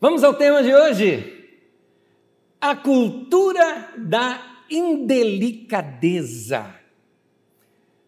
[0.00, 1.58] Vamos ao tema de hoje:
[2.60, 6.72] a cultura da indelicadeza.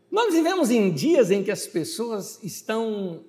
[0.09, 3.25] Nós vivemos em dias em que as pessoas estão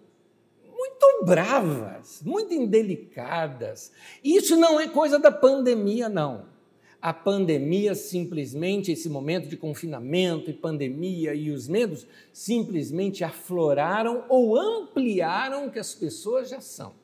[0.63, 3.91] muito bravas, muito indelicadas.
[4.23, 6.45] E isso não é coisa da pandemia, não.
[7.01, 14.55] A pandemia simplesmente, esse momento de confinamento e pandemia e os medos, simplesmente afloraram ou
[14.55, 17.00] ampliaram o que as pessoas já são.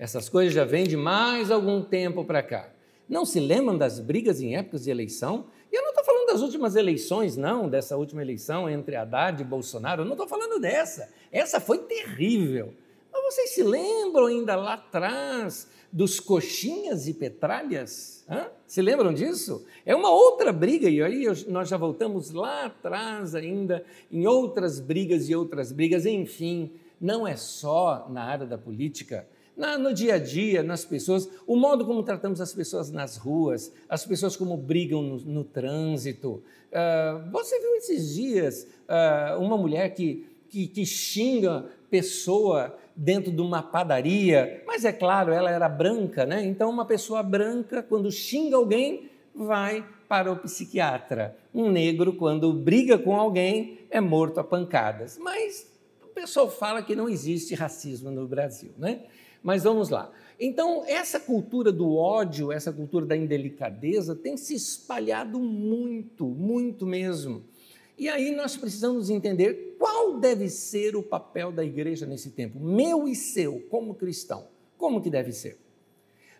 [0.00, 2.70] Essas coisas já vêm de mais algum tempo para cá.
[3.06, 5.44] Não se lembram das brigas em épocas de eleição?
[5.70, 9.44] E eu não estou falando das últimas eleições, não, dessa última eleição entre Haddad e
[9.44, 11.10] Bolsonaro, eu não estou falando dessa.
[11.30, 12.72] Essa foi terrível.
[13.12, 18.24] Mas vocês se lembram ainda lá atrás dos coxinhas e petralhas?
[18.26, 18.46] Hã?
[18.66, 19.66] Se lembram disso?
[19.84, 25.28] É uma outra briga, e aí nós já voltamos lá atrás ainda, em outras brigas
[25.28, 29.28] e outras brigas, enfim, não é só na área da política.
[29.56, 33.72] Na, no dia a dia, nas pessoas, o modo como tratamos as pessoas nas ruas,
[33.88, 36.42] as pessoas como brigam no, no trânsito.
[36.70, 43.40] Uh, você viu esses dias uh, uma mulher que, que, que xinga pessoa dentro de
[43.40, 46.44] uma padaria, mas é claro, ela era branca, né?
[46.44, 51.36] Então, uma pessoa branca, quando xinga alguém, vai para o psiquiatra.
[51.54, 55.18] Um negro, quando briga com alguém, é morto a pancadas.
[55.18, 55.70] Mas
[56.02, 59.04] o pessoal fala que não existe racismo no Brasil, né?
[59.42, 60.10] Mas vamos lá.
[60.38, 67.44] Então, essa cultura do ódio, essa cultura da indelicadeza tem se espalhado muito, muito mesmo.
[67.98, 73.06] E aí nós precisamos entender qual deve ser o papel da igreja nesse tempo, meu
[73.06, 74.46] e seu, como cristão.
[74.78, 75.58] Como que deve ser?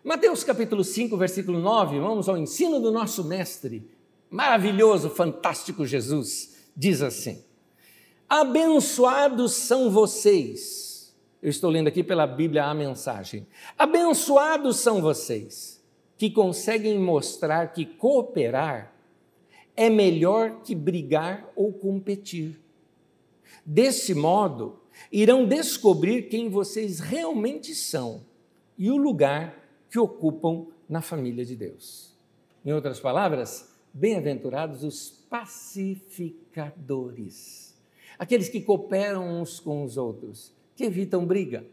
[0.03, 3.87] Mateus capítulo 5, versículo 9, vamos ao ensino do nosso mestre,
[4.31, 7.43] maravilhoso, fantástico Jesus, diz assim:
[8.27, 10.90] Abençoados são vocês.
[11.41, 13.47] Eu estou lendo aqui pela Bíblia a mensagem.
[13.77, 15.81] Abençoados são vocês
[16.15, 18.93] que conseguem mostrar que cooperar
[19.75, 22.61] é melhor que brigar ou competir.
[23.65, 24.79] Desse modo,
[25.11, 28.23] irão descobrir quem vocês realmente são
[28.77, 32.15] e o lugar que ocupam na família de Deus.
[32.63, 37.75] Em outras palavras, bem-aventurados os pacificadores,
[38.19, 41.63] aqueles que cooperam uns com os outros, que evitam briga,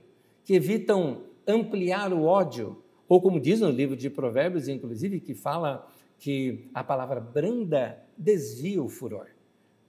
[0.44, 5.90] que evitam ampliar o ódio, ou como diz no livro de Provérbios, inclusive, que fala
[6.18, 9.28] que a palavra branda desvia o furor,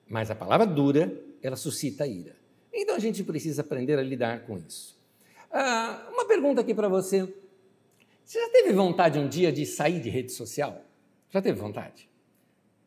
[0.07, 1.11] mas a palavra dura,
[1.43, 2.35] ela suscita ira.
[2.73, 4.97] Então a gente precisa aprender a lidar com isso.
[5.51, 7.27] Ah, uma pergunta aqui para você.
[8.23, 10.81] Você já teve vontade um dia de sair de rede social?
[11.29, 12.07] Já teve vontade?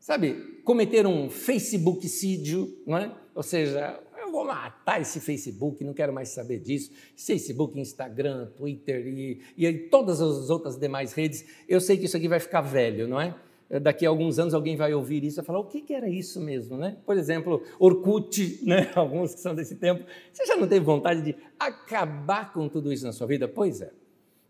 [0.00, 3.14] Sabe, cometer um Facebookicídio, não é?
[3.34, 4.00] Ou seja,
[4.32, 6.90] vou matar esse Facebook, não quero mais saber disso.
[7.14, 11.44] Facebook, Instagram, Twitter e, e todas as outras demais redes.
[11.68, 13.34] Eu sei que isso aqui vai ficar velho, não é?
[13.80, 16.40] Daqui a alguns anos alguém vai ouvir isso e falar: o que, que era isso
[16.40, 16.98] mesmo, né?
[17.06, 18.90] Por exemplo, Orkut, né?
[18.94, 20.04] Alguns que são desse tempo.
[20.32, 23.46] Você já não teve vontade de acabar com tudo isso na sua vida?
[23.46, 23.90] Pois é.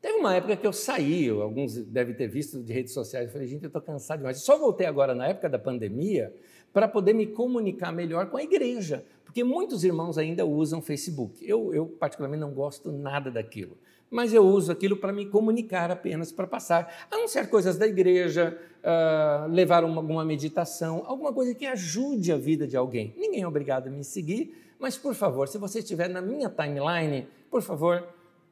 [0.01, 3.47] Teve uma época que eu saí, alguns devem ter visto de redes sociais, eu falei,
[3.47, 4.43] gente, eu estou cansado demais.
[4.43, 6.35] Só voltei agora na época da pandemia
[6.73, 11.45] para poder me comunicar melhor com a igreja, porque muitos irmãos ainda usam Facebook.
[11.47, 13.77] Eu, eu particularmente, não gosto nada daquilo,
[14.11, 19.51] mas eu uso aquilo para me comunicar apenas, para passar, anunciar coisas da igreja, uh,
[19.51, 23.15] levar uma, alguma meditação, alguma coisa que ajude a vida de alguém.
[23.17, 27.29] Ninguém é obrigado a me seguir, mas, por favor, se você estiver na minha timeline,
[27.51, 28.07] por favor,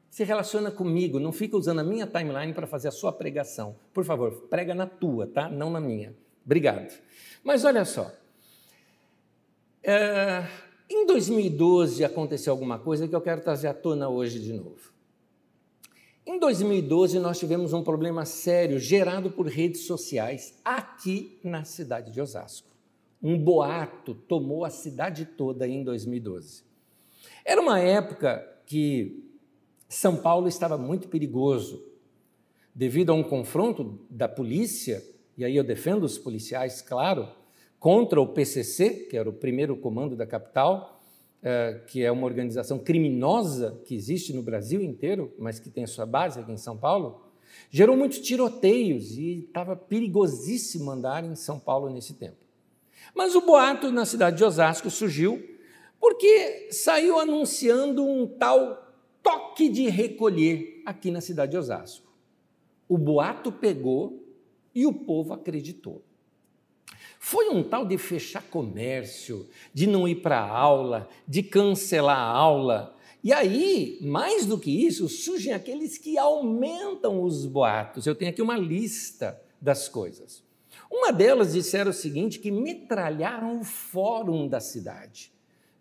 [0.08, 3.76] se relaciona comigo, não fica usando a minha timeline para fazer a sua pregação.
[3.92, 5.48] Por favor, prega na tua, tá?
[5.48, 6.14] Não na minha.
[6.50, 6.92] Obrigado.
[7.44, 8.10] Mas olha só.
[9.84, 10.44] É,
[10.90, 14.92] em 2012 aconteceu alguma coisa que eu quero trazer à tona hoje de novo.
[16.26, 22.20] Em 2012, nós tivemos um problema sério gerado por redes sociais aqui na cidade de
[22.20, 22.66] Osasco.
[23.22, 26.64] Um boato tomou a cidade toda em 2012.
[27.44, 29.24] Era uma época que
[29.88, 31.80] são Paulo estava muito perigoso,
[32.74, 35.00] devido a um confronto da polícia,
[35.40, 37.26] e aí eu defendo os policiais, claro,
[37.78, 41.00] contra o PCC, que era o primeiro comando da capital,
[41.42, 46.04] eh, que é uma organização criminosa que existe no Brasil inteiro, mas que tem sua
[46.04, 47.22] base aqui em São Paulo,
[47.70, 52.36] gerou muitos tiroteios e estava perigosíssimo andar em São Paulo nesse tempo.
[53.14, 55.42] Mas o boato na cidade de Osasco surgiu
[55.98, 62.12] porque saiu anunciando um tal toque de recolher aqui na cidade de Osasco.
[62.86, 64.29] O boato pegou
[64.74, 66.02] e o povo acreditou.
[67.18, 72.30] Foi um tal de fechar comércio, de não ir para a aula, de cancelar a
[72.30, 72.96] aula.
[73.22, 78.06] E aí, mais do que isso, surgem aqueles que aumentam os boatos.
[78.06, 80.42] Eu tenho aqui uma lista das coisas.
[80.90, 85.30] Uma delas disseram o seguinte: que metralharam o fórum da cidade.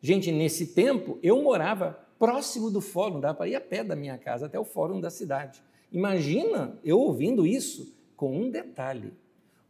[0.01, 4.18] Gente, nesse tempo eu morava próximo do fórum, dava para ir a pé da minha
[4.18, 5.62] casa até o fórum da cidade.
[5.92, 9.13] Imagina eu ouvindo isso com um detalhe.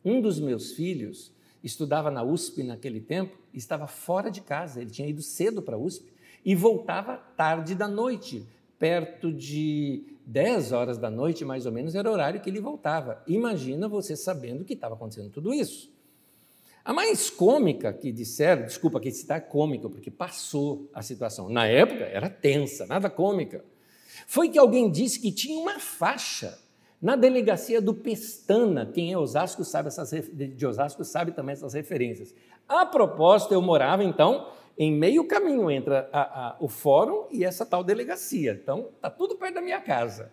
[0.04, 1.32] Um dos meus filhos
[1.64, 5.76] estudava na USP naquele tempo e estava fora de casa, ele tinha ido cedo para
[5.76, 6.12] a USP
[6.44, 8.44] e voltava tarde da noite,
[8.80, 13.22] perto de 10 horas da noite, mais ou menos, era o horário que ele voltava.
[13.28, 15.94] Imagina você sabendo que estava acontecendo tudo isso.
[16.84, 21.50] A mais cômica que disseram, desculpa que citar cômica, porque passou a situação.
[21.50, 23.64] Na época era tensa, nada cômica.
[24.26, 26.58] Foi que alguém disse que tinha uma faixa
[27.02, 28.86] na delegacia do Pestana.
[28.86, 32.34] Quem é Osasco sabe essas de Osasco sabe também essas referências.
[32.68, 34.48] A propósito, eu morava então
[34.78, 38.58] em meio caminho entre a, a, o fórum e essa tal delegacia.
[38.62, 40.32] Então, está tudo perto da minha casa.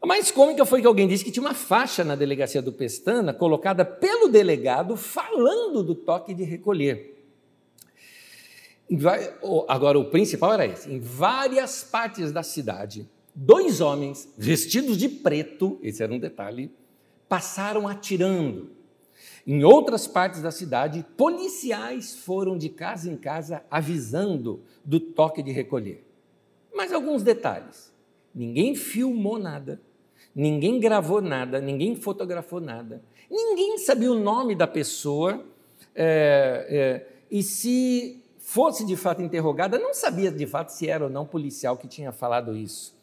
[0.00, 3.34] A mais cômica foi que alguém disse que tinha uma faixa na delegacia do Pestana
[3.34, 7.14] colocada pelo delegado falando do toque de recolher.
[9.68, 15.78] Agora, o principal era esse: em várias partes da cidade, dois homens vestidos de preto,
[15.82, 16.72] esse era um detalhe,
[17.28, 18.70] passaram atirando
[19.46, 25.52] em outras partes da cidade, policiais foram de casa em casa avisando do toque de
[25.52, 26.04] recolher.
[26.74, 27.92] Mas alguns detalhes:
[28.34, 29.80] ninguém filmou nada,
[30.34, 35.44] ninguém gravou nada, ninguém fotografou nada, ninguém sabia o nome da pessoa
[35.94, 41.10] é, é, e se fosse de fato interrogada, não sabia de fato se era ou
[41.10, 42.95] não policial que tinha falado isso.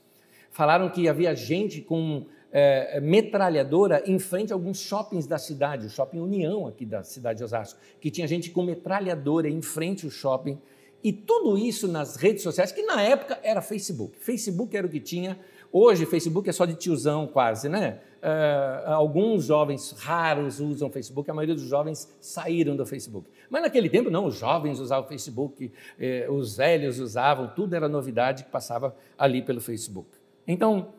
[0.53, 5.89] Falaram que havia gente com é, metralhadora em frente a alguns shoppings da cidade, o
[5.89, 10.11] Shopping União aqui da cidade de Osasco, que tinha gente com metralhadora em frente ao
[10.11, 10.59] shopping.
[11.03, 14.15] E tudo isso nas redes sociais, que na época era Facebook.
[14.19, 15.39] Facebook era o que tinha.
[15.71, 17.99] Hoje, Facebook é só de tiozão quase, né?
[18.21, 23.27] Uh, alguns jovens raros usam Facebook, a maioria dos jovens saíram do Facebook.
[23.49, 28.45] Mas naquele tempo, não, os jovens usavam Facebook, eh, os velhos usavam, tudo era novidade
[28.45, 30.22] que passava ali pelo Facebook.
[30.47, 30.93] Então,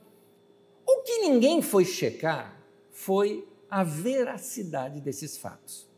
[0.87, 2.61] o que ninguém foi checar
[2.91, 5.88] foi a veracidade desses fatos.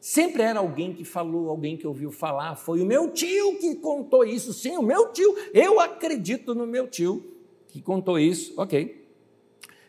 [0.00, 4.24] Sempre era alguém que falou, alguém que ouviu falar, foi o meu tio que contou
[4.24, 7.32] isso, sim, o meu tio, eu acredito no meu tio
[7.68, 9.00] que contou isso, ok.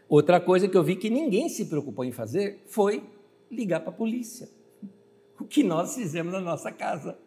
[0.07, 3.03] Outra coisa que eu vi que ninguém se preocupou em fazer foi
[3.49, 4.49] ligar para a polícia.
[5.39, 7.17] O que nós fizemos na nossa casa.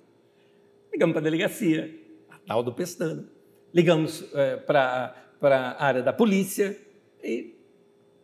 [0.90, 2.00] Ligamos para a delegacia,
[2.30, 3.28] a tal do Pestana.
[3.74, 6.78] Ligamos é, para a área da polícia,
[7.22, 7.54] e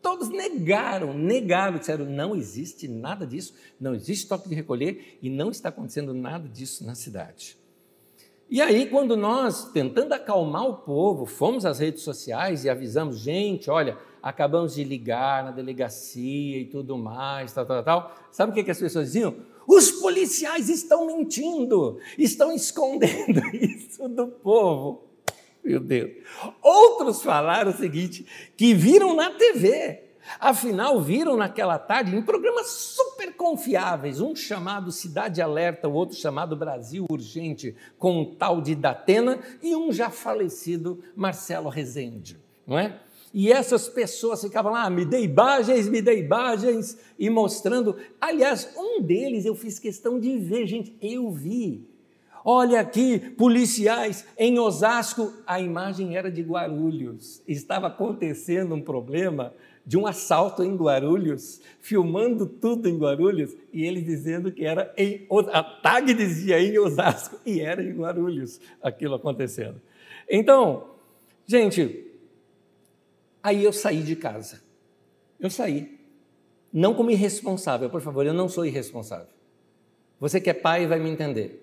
[0.01, 5.51] todos negaram, negaram, disseram: não existe nada disso, não existe toque de recolher e não
[5.51, 7.57] está acontecendo nada disso na cidade.
[8.51, 13.71] E aí, quando nós, tentando acalmar o povo, fomos às redes sociais e avisamos, gente,
[13.71, 18.17] olha, acabamos de ligar na delegacia e tudo mais, tal, tal, tal.
[18.31, 19.35] Sabe o que, que as pessoas diziam?
[19.67, 25.12] Os policiais estão mentindo, estão escondendo isso do povo.
[25.65, 26.11] Meu Deus.
[26.61, 28.27] Outros falaram o seguinte:
[28.57, 30.01] que viram na TV.
[30.39, 36.57] Afinal, viram naquela tarde em programas super confiáveis, um chamado Cidade Alerta, o outro chamado
[36.57, 43.01] Brasil Urgente, com um tal de Datena e um já falecido Marcelo Rezende, não é?
[43.35, 47.97] E essas pessoas ficavam lá, me dê imagens, me dê imagens, e mostrando.
[48.21, 51.89] Aliás, um deles eu fiz questão de ver, gente, eu vi
[52.45, 55.33] Olha aqui, policiais em Osasco.
[55.47, 57.43] A imagem era de Guarulhos.
[57.47, 64.01] Estava acontecendo um problema de um assalto em Guarulhos, filmando tudo em Guarulhos, e ele
[64.01, 65.27] dizendo que era em.
[65.53, 69.81] A tag dizia em Osasco, e era em Guarulhos aquilo acontecendo.
[70.29, 70.89] Então,
[71.47, 72.07] gente,
[73.43, 74.63] aí eu saí de casa.
[75.39, 75.99] Eu saí.
[76.73, 79.27] Não como irresponsável, por favor, eu não sou irresponsável.
[80.19, 81.62] Você que é pai vai me entender.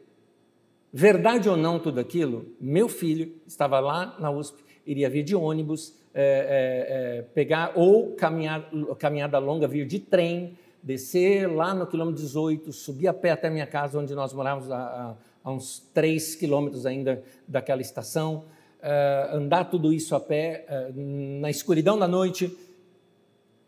[0.91, 5.93] Verdade ou não tudo aquilo, meu filho estava lá na USP, iria vir de ônibus,
[6.13, 8.67] é, é, é, pegar ou caminhar,
[8.97, 13.51] caminhada longa, vir de trem, descer lá no quilômetro 18, subir a pé até a
[13.51, 18.45] minha casa, onde nós morávamos a, a uns 3 quilômetros ainda daquela estação,
[18.81, 22.57] é, andar tudo isso a pé, é, na escuridão da noite,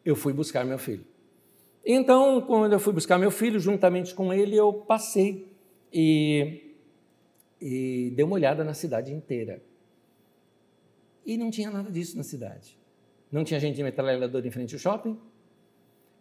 [0.03, 1.05] eu fui buscar meu filho.
[1.85, 5.47] Então, quando eu fui buscar meu filho, juntamente com ele, eu passei
[5.93, 6.70] e
[7.61, 9.61] e dei uma olhada na cidade inteira.
[11.25, 12.77] E não tinha nada disso na cidade.
[13.31, 15.17] Não tinha gente de metralhador em frente ao shopping,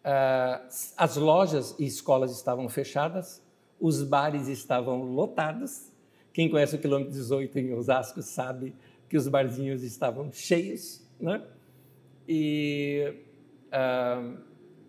[0.02, 0.66] ah,
[0.97, 3.42] as lojas e escolas estavam fechadas,
[3.78, 5.90] os bares estavam lotados,
[6.32, 8.73] Quem conhece o quilômetro 18 em Osasco sabe
[9.09, 11.42] que os barzinhos estavam cheios, né?
[12.28, 13.12] E,
[13.66, 14.38] uh,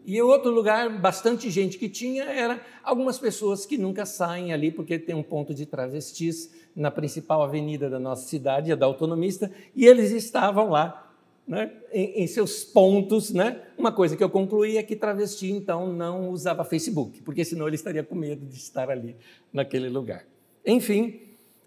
[0.05, 4.97] e outro lugar, bastante gente que tinha, era algumas pessoas que nunca saem ali, porque
[4.97, 9.85] tem um ponto de travestis na principal avenida da nossa cidade, a da Autonomista, e
[9.85, 11.11] eles estavam lá
[11.47, 13.31] né, em, em, seus pontos.
[13.31, 13.61] Né?
[13.77, 17.75] Uma coisa que eu concluí é que travesti, então, não usava Facebook, porque senão ele
[17.75, 19.15] estaria com medo de estar ali
[19.53, 20.25] naquele lugar.
[20.65, 21.19] Enfim,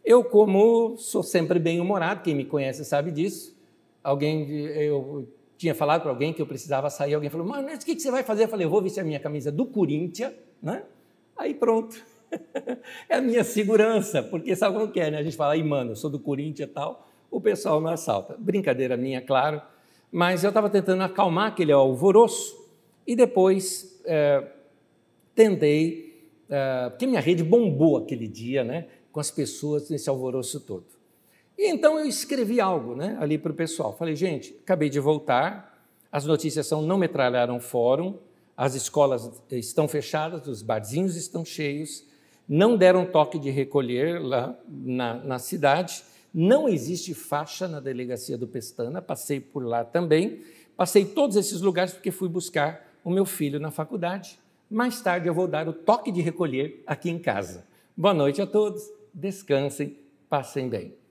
[0.05, 3.57] eu, como sou sempre bem-humorado, quem me conhece sabe disso,
[4.03, 7.99] alguém, eu tinha falado para alguém que eu precisava sair, alguém falou, mas o que
[7.99, 8.45] você vai fazer?
[8.45, 10.33] Eu falei, eu vou vestir a minha camisa do Corinthians,
[10.63, 10.83] né?
[11.37, 11.97] Aí pronto.
[13.09, 15.19] é a minha segurança, porque sabe como que é, né?
[15.19, 18.37] A gente fala, aí, mano, eu sou do Corinthians e tal, o pessoal não assalta.
[18.39, 19.63] Brincadeira minha, claro,
[20.11, 22.57] mas eu estava tentando acalmar aquele alvoroço
[23.07, 24.47] e depois é,
[25.35, 30.94] tentei, é, porque minha rede bombou aquele dia, né, com as pessoas nesse alvoroço todo.
[31.57, 33.97] E então eu escrevi algo né, ali para o pessoal.
[33.97, 35.79] Falei, gente, acabei de voltar,
[36.11, 38.19] as notícias são não metralharam fórum,
[38.57, 42.05] as escolas estão fechadas, os barzinhos estão cheios,
[42.49, 48.47] não deram toque de recolher lá na, na cidade, não existe faixa na delegacia do
[48.47, 50.43] Pestana, passei por lá também.
[50.77, 54.39] Passei todos esses lugares porque fui buscar o meu filho na faculdade.
[54.69, 57.65] Mais tarde eu vou dar o toque de recolher aqui em casa.
[57.97, 58.83] Boa noite a todos,
[59.13, 59.97] descansem,
[60.29, 61.04] passem bem.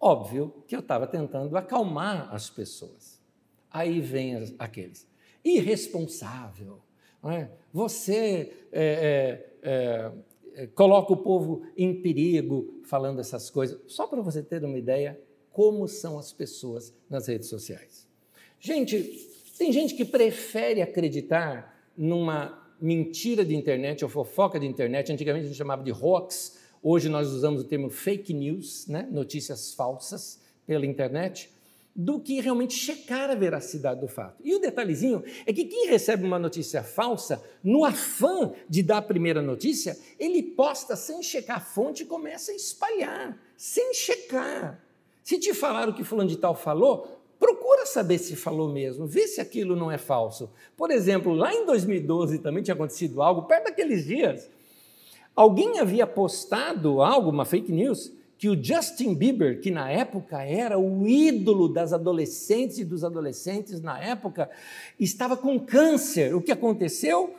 [0.00, 3.20] Óbvio que eu estava tentando acalmar as pessoas.
[3.70, 5.06] Aí vem aqueles.
[5.44, 6.80] Irresponsável.
[7.24, 7.48] É?
[7.72, 10.12] Você é, é, é
[10.54, 13.80] eh, coloca o povo em perigo falando essas coisas.
[13.86, 15.20] Só para você ter uma ideia
[15.52, 18.08] como são as pessoas nas redes sociais.
[18.58, 19.02] Gente,
[19.56, 25.12] tem gente que prefere acreditar numa mentira de internet ou fofoca de internet.
[25.12, 29.08] Antigamente a gente chamava de hoax, hoje nós usamos o termo fake news, né?
[29.10, 31.50] notícias falsas pela internet
[31.94, 34.40] do que realmente checar a veracidade do fato.
[34.44, 39.02] E o detalhezinho é que quem recebe uma notícia falsa, no afã de dar a
[39.02, 44.80] primeira notícia, ele posta sem checar a fonte e começa a espalhar, sem checar.
[45.22, 49.40] Se te falaram que fulano de tal falou, procura saber se falou mesmo, vê se
[49.40, 50.50] aquilo não é falso.
[50.76, 54.48] Por exemplo, lá em 2012 também tinha acontecido algo, perto daqueles dias,
[55.40, 60.78] alguém havia postado algo, uma fake news, que o Justin Bieber, que na época era
[60.78, 64.50] o ídolo das adolescentes e dos adolescentes na época,
[64.98, 66.34] estava com câncer.
[66.34, 67.34] O que aconteceu?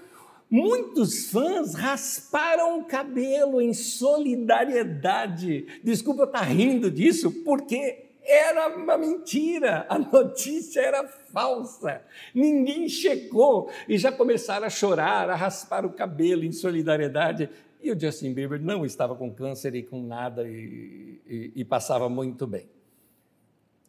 [0.50, 5.68] Muitos fãs rasparam o cabelo em solidariedade.
[5.84, 12.02] Desculpa eu estar rindo disso, porque era uma mentira, a notícia era falsa.
[12.34, 17.50] Ninguém checou e já começaram a chorar, a raspar o cabelo em solidariedade.
[17.82, 22.08] E o Justin Bieber não estava com câncer e com nada e, e, e passava
[22.08, 22.70] muito bem.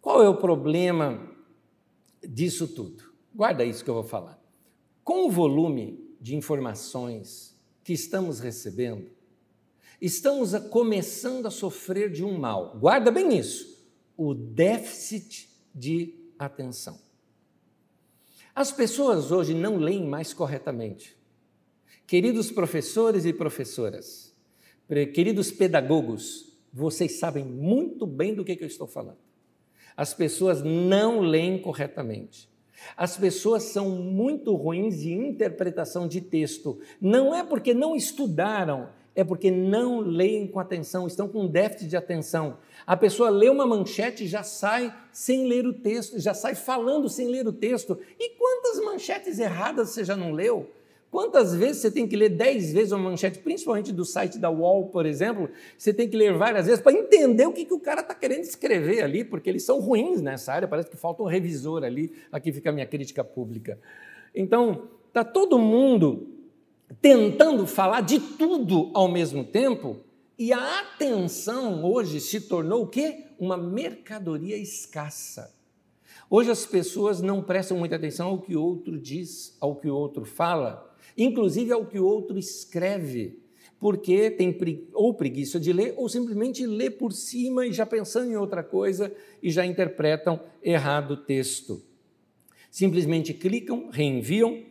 [0.00, 1.30] Qual é o problema
[2.26, 3.12] disso tudo?
[3.34, 4.40] Guarda isso que eu vou falar.
[5.04, 9.10] Com o volume de informações que estamos recebendo,
[10.00, 12.78] estamos a, começando a sofrer de um mal.
[12.78, 16.98] Guarda bem isso: o déficit de atenção.
[18.54, 21.16] As pessoas hoje não leem mais corretamente.
[22.06, 24.34] Queridos professores e professoras,
[25.14, 29.18] queridos pedagogos, vocês sabem muito bem do que, eu estou falando.
[29.96, 32.50] As pessoas não leem corretamente.
[32.96, 36.80] As pessoas são muito ruins de interpretação de texto.
[37.00, 41.96] Não é porque não estudaram, é porque não leem com atenção, estão com déficit de
[41.96, 42.58] atenção.
[42.86, 47.08] A pessoa lê uma manchete e já sai sem ler o texto, já sai falando
[47.08, 47.98] sem ler o texto.
[48.18, 50.70] E quantas manchetes erradas você já não leu?
[51.12, 54.86] Quantas vezes você tem que ler dez vezes uma manchete, principalmente do site da UOL,
[54.86, 58.00] por exemplo, você tem que ler várias vezes para entender o que, que o cara
[58.00, 61.84] está querendo escrever ali, porque eles são ruins nessa área, parece que falta um revisor
[61.84, 63.78] ali, aqui fica a minha crítica pública.
[64.34, 66.28] Então, está todo mundo
[67.02, 69.98] tentando falar de tudo ao mesmo tempo,
[70.38, 73.26] e a atenção hoje se tornou o quê?
[73.38, 75.54] Uma mercadoria escassa.
[76.30, 79.94] Hoje as pessoas não prestam muita atenção ao que o outro diz, ao que o
[79.94, 83.40] outro fala, inclusive ao que o outro escreve,
[83.78, 84.56] porque tem
[84.92, 89.12] ou preguiça de ler, ou simplesmente lê por cima e já pensando em outra coisa
[89.42, 91.82] e já interpretam errado o texto.
[92.70, 94.62] Simplesmente clicam, reenviam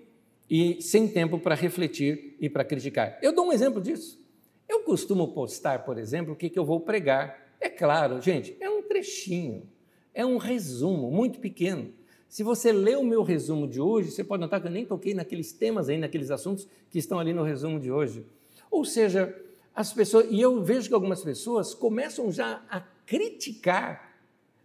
[0.49, 3.19] e sem tempo para refletir e para criticar.
[3.21, 4.19] Eu dou um exemplo disso.
[4.67, 7.53] Eu costumo postar, por exemplo, o que, que eu vou pregar.
[7.59, 9.69] É claro, gente, é um trechinho,
[10.13, 11.93] é um resumo muito pequeno.
[12.31, 15.13] Se você lê o meu resumo de hoje, você pode notar que eu nem toquei
[15.13, 18.25] naqueles temas aí, naqueles assuntos que estão ali no resumo de hoje.
[18.71, 19.37] Ou seja,
[19.75, 24.17] as pessoas, e eu vejo que algumas pessoas começam já a criticar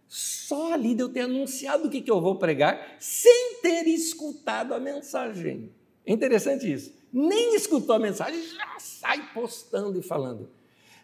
[0.07, 4.73] só ali de eu ter anunciado o que, que eu vou pregar, sem ter escutado
[4.73, 5.69] a mensagem.
[6.05, 6.93] É interessante isso.
[7.11, 10.49] Nem escutou a mensagem, já sai postando e falando.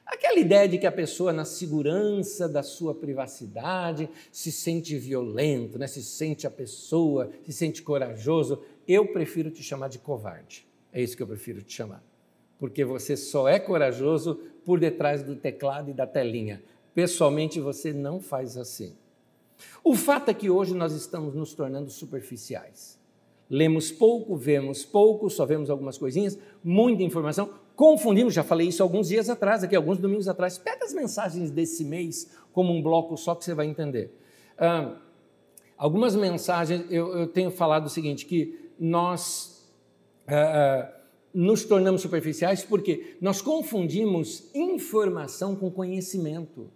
[0.06, 5.88] Aquela ideia de que a pessoa, na segurança da sua privacidade, se sente violento, né?
[5.88, 8.62] se sente a pessoa, se sente corajoso.
[8.88, 10.68] Eu prefiro te chamar de covarde.
[10.92, 12.04] É isso que eu prefiro te chamar.
[12.60, 16.62] Porque você só é corajoso por detrás do teclado e da telinha.
[16.94, 18.96] Pessoalmente, você não faz assim.
[19.84, 23.00] O fato é que hoje nós estamos nos tornando superficiais.
[23.50, 29.08] Lemos pouco, vemos pouco, só vemos algumas coisinhas, muita informação, confundimos, já falei isso alguns
[29.08, 30.58] dias atrás, aqui alguns domingos atrás.
[30.58, 34.12] Pega as mensagens desse mês como um bloco só que você vai entender.
[34.58, 34.96] Ah,
[35.78, 39.72] algumas mensagens, eu, eu, tenho falado o seguinte, que nós
[40.28, 40.94] ah,
[41.34, 46.70] nos tornamos superficiais porque nós confundimos informação com conhecimento.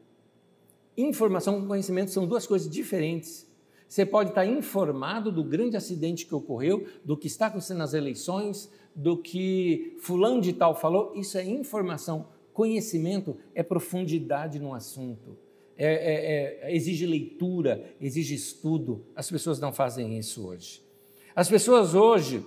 [0.98, 3.46] Informação com conhecimento são duas coisas diferentes.
[3.88, 8.70] Você pode estar informado do grande acidente que ocorreu, do que está acontecendo nas eleições,
[8.98, 11.13] do que fulano de tal falou.
[11.16, 12.30] Isso é informação.
[12.51, 15.38] Conhecimento é profundidade no assunto.
[15.77, 19.06] É, é, é, exige leitura, exige estudo.
[19.16, 20.82] As pessoas não fazem isso hoje.
[21.36, 22.44] As pessoas hoje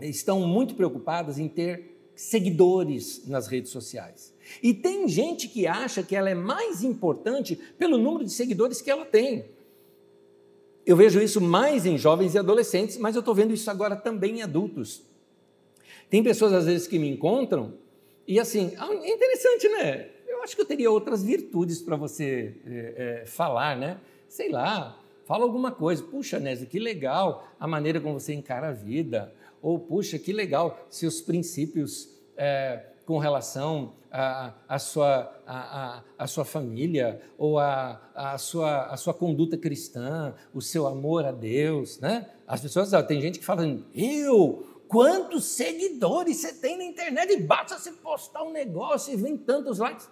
[0.00, 4.32] estão muito preocupadas em ter seguidores nas redes sociais.
[4.62, 8.90] E tem gente que acha que ela é mais importante pelo número de seguidores que
[8.90, 9.46] ela tem.
[10.86, 14.38] Eu vejo isso mais em jovens e adolescentes, mas eu estou vendo isso agora também
[14.38, 15.02] em adultos.
[16.08, 17.74] Tem pessoas às vezes que me encontram
[18.26, 20.08] e assim, ah, é interessante, né?
[20.26, 23.98] Eu acho que eu teria outras virtudes para você é, é, falar, né?
[24.28, 26.02] Sei lá, fala alguma coisa.
[26.02, 29.32] Puxa, Nézia, que legal a maneira como você encara a vida.
[29.62, 36.44] Ou, puxa, que legal seus princípios é, com relação à sua, a, a, a, sua
[36.44, 42.00] família, ou a, a, sua, a sua conduta cristã, o seu amor a Deus.
[42.00, 42.26] Né?
[42.46, 43.62] As pessoas, tem gente que fala,
[43.94, 49.36] eu, quantos seguidores você tem na internet e basta você postar um negócio e vem
[49.36, 50.08] tantos likes.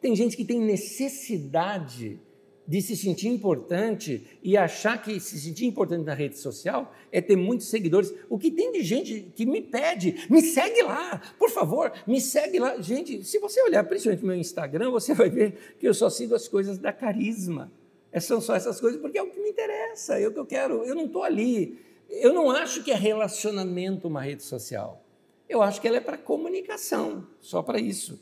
[0.00, 2.20] Tem gente que tem necessidade
[2.68, 7.34] de se sentir importante e achar que se sentir importante na rede social é ter
[7.34, 8.12] muitos seguidores.
[8.28, 12.58] O que tem de gente que me pede, me segue lá, por favor, me segue
[12.58, 12.78] lá.
[12.78, 16.46] Gente, se você olhar principalmente meu Instagram, você vai ver que eu só sigo as
[16.46, 17.72] coisas da carisma.
[18.12, 20.46] É, são só essas coisas porque é o que me interessa, é o que eu
[20.46, 20.84] quero.
[20.84, 21.78] Eu não estou ali.
[22.08, 25.04] Eu não acho que é relacionamento uma rede social.
[25.48, 28.20] Eu acho que ela é para comunicação, só para isso.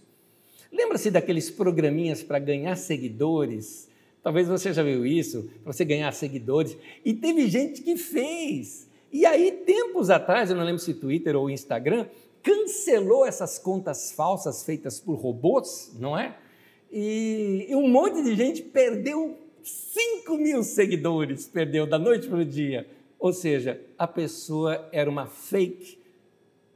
[0.72, 3.88] Lembra-se daqueles programinhas para ganhar seguidores?
[4.22, 6.76] Talvez você já viu isso, para você ganhar seguidores.
[7.04, 8.88] E teve gente que fez.
[9.12, 12.06] E aí, tempos atrás, eu não lembro se Twitter ou Instagram,
[12.42, 16.36] cancelou essas contas falsas feitas por robôs, não é?
[16.92, 22.86] E, um monte de gente perdeu 5 mil seguidores, perdeu da noite para o dia.
[23.26, 25.98] Ou seja, a pessoa era uma fake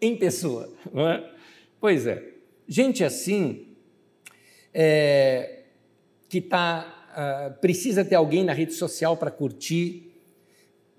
[0.01, 1.33] em pessoa, não é?
[1.79, 2.35] Pois é.
[2.67, 3.69] Gente assim,
[4.75, 5.63] é,
[6.29, 10.13] que está uh, precisa ter alguém na rede social para curtir,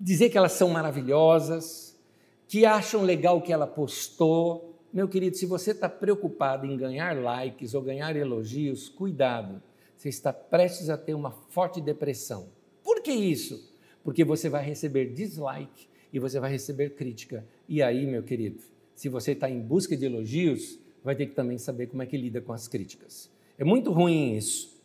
[0.00, 2.00] dizer que elas são maravilhosas,
[2.48, 4.80] que acham legal o que ela postou.
[4.90, 9.62] Meu querido, se você está preocupado em ganhar likes ou ganhar elogios, cuidado,
[9.98, 12.48] você está prestes a ter uma forte depressão.
[12.82, 13.70] Por que isso?
[14.02, 17.46] Porque você vai receber dislike e você vai receber crítica.
[17.68, 18.60] E aí, meu querido,
[18.94, 22.16] se você está em busca de elogios, vai ter que também saber como é que
[22.16, 23.30] lida com as críticas.
[23.58, 24.80] É muito ruim isso.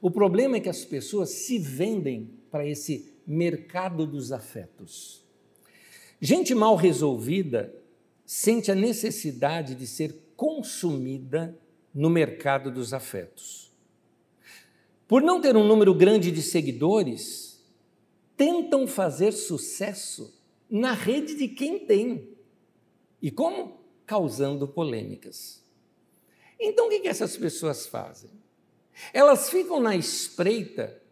[0.00, 5.24] O problema é que as pessoas se vendem para esse mercado dos afetos.
[6.20, 7.74] Gente mal resolvida
[8.24, 11.56] sente a necessidade de ser consumida
[11.94, 13.72] no mercado dos afetos.
[15.08, 17.45] Por não ter um número grande de seguidores,
[18.36, 22.36] tentam fazer sucesso na rede de quem tem.
[23.20, 23.80] E como?
[24.04, 25.62] Causando polêmicas.
[26.58, 28.30] Então, o que essas pessoas fazem?
[29.12, 31.02] Elas ficam na espreita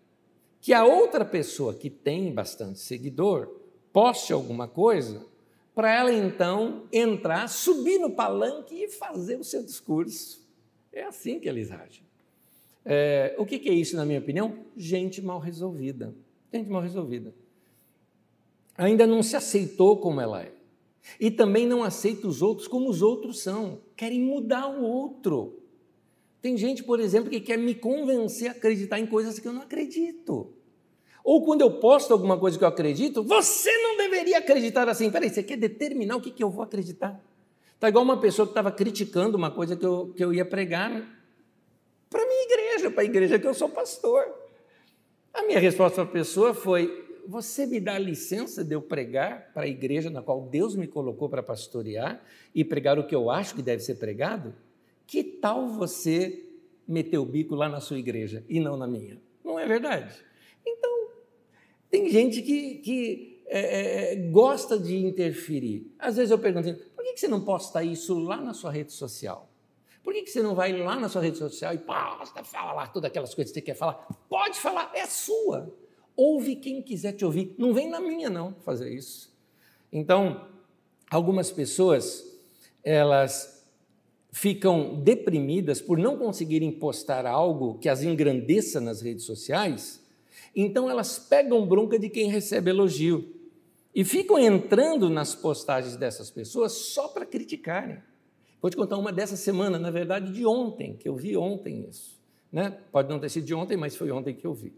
[0.61, 3.61] que a outra pessoa que tem bastante seguidor
[3.93, 5.27] poste alguma coisa
[5.75, 10.49] para ela então entrar, subir no palanque e fazer o seu discurso.
[10.93, 12.05] É assim que eles agem.
[12.85, 14.65] É, o que, que é isso, na minha opinião?
[14.77, 16.15] Gente mal resolvida.
[16.55, 17.35] Gente mal resolvida.
[18.79, 20.53] Ainda não se aceitou como ela é.
[21.19, 23.81] E também não aceita os outros como os outros são.
[23.97, 25.61] Querem mudar o outro.
[26.41, 29.63] Tem gente, por exemplo, que quer me convencer a acreditar em coisas que eu não
[29.63, 30.53] acredito.
[31.25, 35.11] Ou quando eu posto alguma coisa que eu acredito, você não deveria acreditar assim.
[35.11, 37.21] Peraí, você quer determinar o que, que eu vou acreditar?
[37.75, 41.05] Está igual uma pessoa que estava criticando uma coisa que eu, que eu ia pregar
[42.09, 44.44] para a minha igreja, para a igreja que eu sou pastor.
[45.35, 49.65] A minha resposta para a pessoa foi: Você me dá licença de eu pregar para
[49.65, 53.57] a igreja na qual Deus me colocou para pastorear e pregar o que eu acho
[53.57, 54.55] que deve ser pregado?
[55.07, 56.47] Que tal você
[56.87, 59.21] meter o bico lá na sua igreja e não na minha?
[59.45, 60.15] Não é verdade?
[60.65, 61.09] Então,
[61.91, 65.93] tem gente que, que é, é, gosta de interferir.
[65.99, 68.93] Às vezes eu pergunto, assim, por que você não posta isso lá na sua rede
[68.93, 69.51] social?
[70.05, 73.09] Por que você não vai lá na sua rede social e posta, fala lá todas
[73.09, 74.07] aquelas coisas que você quer falar?
[74.29, 75.75] Pode falar, é sua.
[76.15, 77.55] Ouve quem quiser te ouvir.
[77.57, 79.35] Não vem na minha, não, fazer isso.
[79.91, 80.47] Então,
[81.11, 82.23] algumas pessoas,
[82.85, 83.67] elas
[84.31, 90.05] ficam deprimidas por não conseguirem postar algo que as engrandeça nas redes sociais,
[90.55, 93.33] então elas pegam bronca de quem recebe elogio
[93.95, 98.03] e ficam entrando nas postagens dessas pessoas só para criticarem.
[98.65, 102.19] Vou te contar uma dessa semana, na verdade, de ontem, que eu vi ontem isso.
[102.51, 102.75] Né?
[102.91, 104.73] Pode não ter sido de ontem, mas foi ontem que eu vi.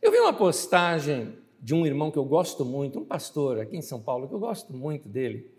[0.00, 3.82] Eu vi uma postagem de um irmão que eu gosto muito, um pastor aqui em
[3.82, 5.50] São Paulo, que eu gosto muito dele,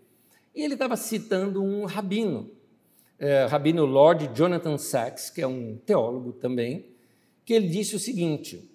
[0.54, 2.50] e ele estava citando um rabino,
[3.18, 6.86] é, rabino Lord Jonathan Sachs, que é um teólogo também,
[7.44, 8.74] que ele disse o seguinte: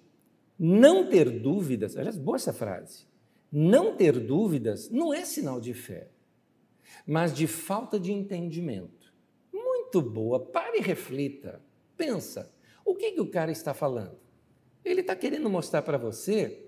[0.56, 3.06] não ter dúvidas, aliás, boa essa frase,
[3.50, 6.06] não ter dúvidas não é sinal de fé,
[7.06, 9.12] mas de falta de entendimento.
[9.52, 11.60] Muito boa, pare e reflita.
[11.96, 12.52] Pensa,
[12.84, 14.18] o que, que o cara está falando?
[14.84, 16.64] Ele está querendo mostrar para você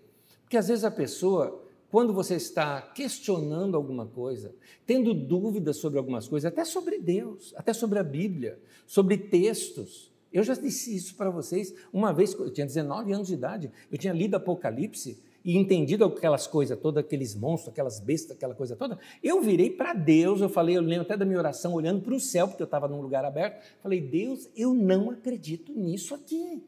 [0.48, 4.54] que às vezes a pessoa, quando você está questionando alguma coisa,
[4.84, 10.12] tendo dúvidas sobre algumas coisas, até sobre Deus, até sobre a Bíblia, sobre textos.
[10.32, 13.96] Eu já disse isso para vocês uma vez, eu tinha 19 anos de idade, eu
[13.96, 18.98] tinha lido Apocalipse e entendido aquelas coisas todas, aqueles monstros, aquelas bestas, aquela coisa toda,
[19.22, 22.20] eu virei para Deus, eu falei, eu lembro até da minha oração, olhando para o
[22.20, 26.62] céu, porque eu estava num lugar aberto, falei, Deus, eu não acredito nisso aqui.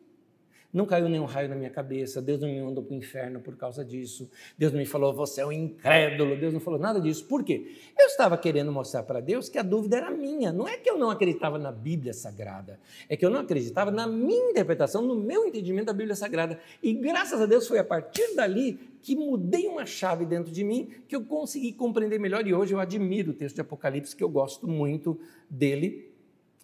[0.72, 3.54] Não caiu nenhum raio na minha cabeça, Deus não me mandou para o inferno por
[3.56, 7.26] causa disso, Deus não me falou, você é um incrédulo, Deus não falou nada disso.
[7.26, 7.76] Por quê?
[7.98, 10.96] Eu estava querendo mostrar para Deus que a dúvida era minha, não é que eu
[10.96, 15.46] não acreditava na Bíblia Sagrada, é que eu não acreditava na minha interpretação, no meu
[15.46, 16.58] entendimento da Bíblia Sagrada.
[16.82, 20.88] E graças a Deus foi a partir dali que mudei uma chave dentro de mim,
[21.06, 24.28] que eu consegui compreender melhor, e hoje eu admiro o texto de Apocalipse, que eu
[24.30, 26.10] gosto muito dele,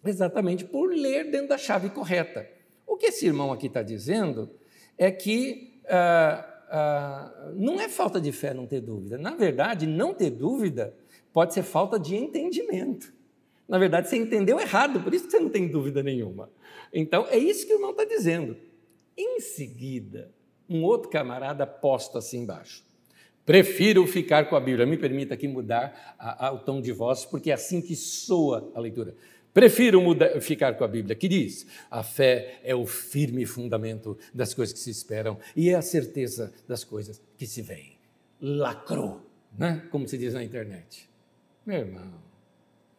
[0.03, 2.57] exatamente por ler dentro da chave correta.
[2.89, 4.49] O que esse irmão aqui está dizendo
[4.97, 9.17] é que ah, ah, não é falta de fé não ter dúvida.
[9.17, 10.95] Na verdade, não ter dúvida
[11.31, 13.13] pode ser falta de entendimento.
[13.67, 16.49] Na verdade, você entendeu errado, por isso que você não tem dúvida nenhuma.
[16.91, 18.57] Então, é isso que o irmão está dizendo.
[19.15, 20.31] Em seguida,
[20.67, 22.83] um outro camarada posta assim embaixo.
[23.45, 24.85] Prefiro ficar com a Bíblia.
[24.85, 28.71] Me permita aqui mudar a, a, o tom de voz, porque é assim que soa
[28.73, 29.15] a leitura.
[29.53, 34.53] Prefiro mudar, ficar com a Bíblia, que diz: a fé é o firme fundamento das
[34.53, 37.97] coisas que se esperam e é a certeza das coisas que se veem.
[38.39, 39.21] Lacrou,
[39.57, 39.87] né?
[39.91, 41.09] como se diz na internet.
[41.65, 42.13] Meu irmão,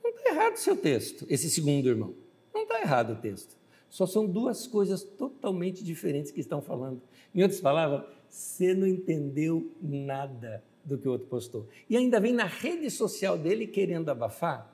[0.02, 2.14] não está errado o seu texto, esse segundo irmão.
[2.52, 3.56] Não está errado o texto.
[3.88, 7.02] Só são duas coisas totalmente diferentes que estão falando.
[7.34, 11.68] Em outras palavras, você não entendeu nada do que o outro postou.
[11.88, 14.69] E ainda vem na rede social dele querendo abafar.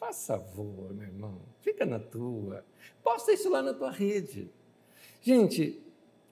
[0.00, 2.64] Faça favor, meu irmão, fica na tua.
[3.04, 4.50] Posta isso lá na tua rede.
[5.20, 5.78] Gente,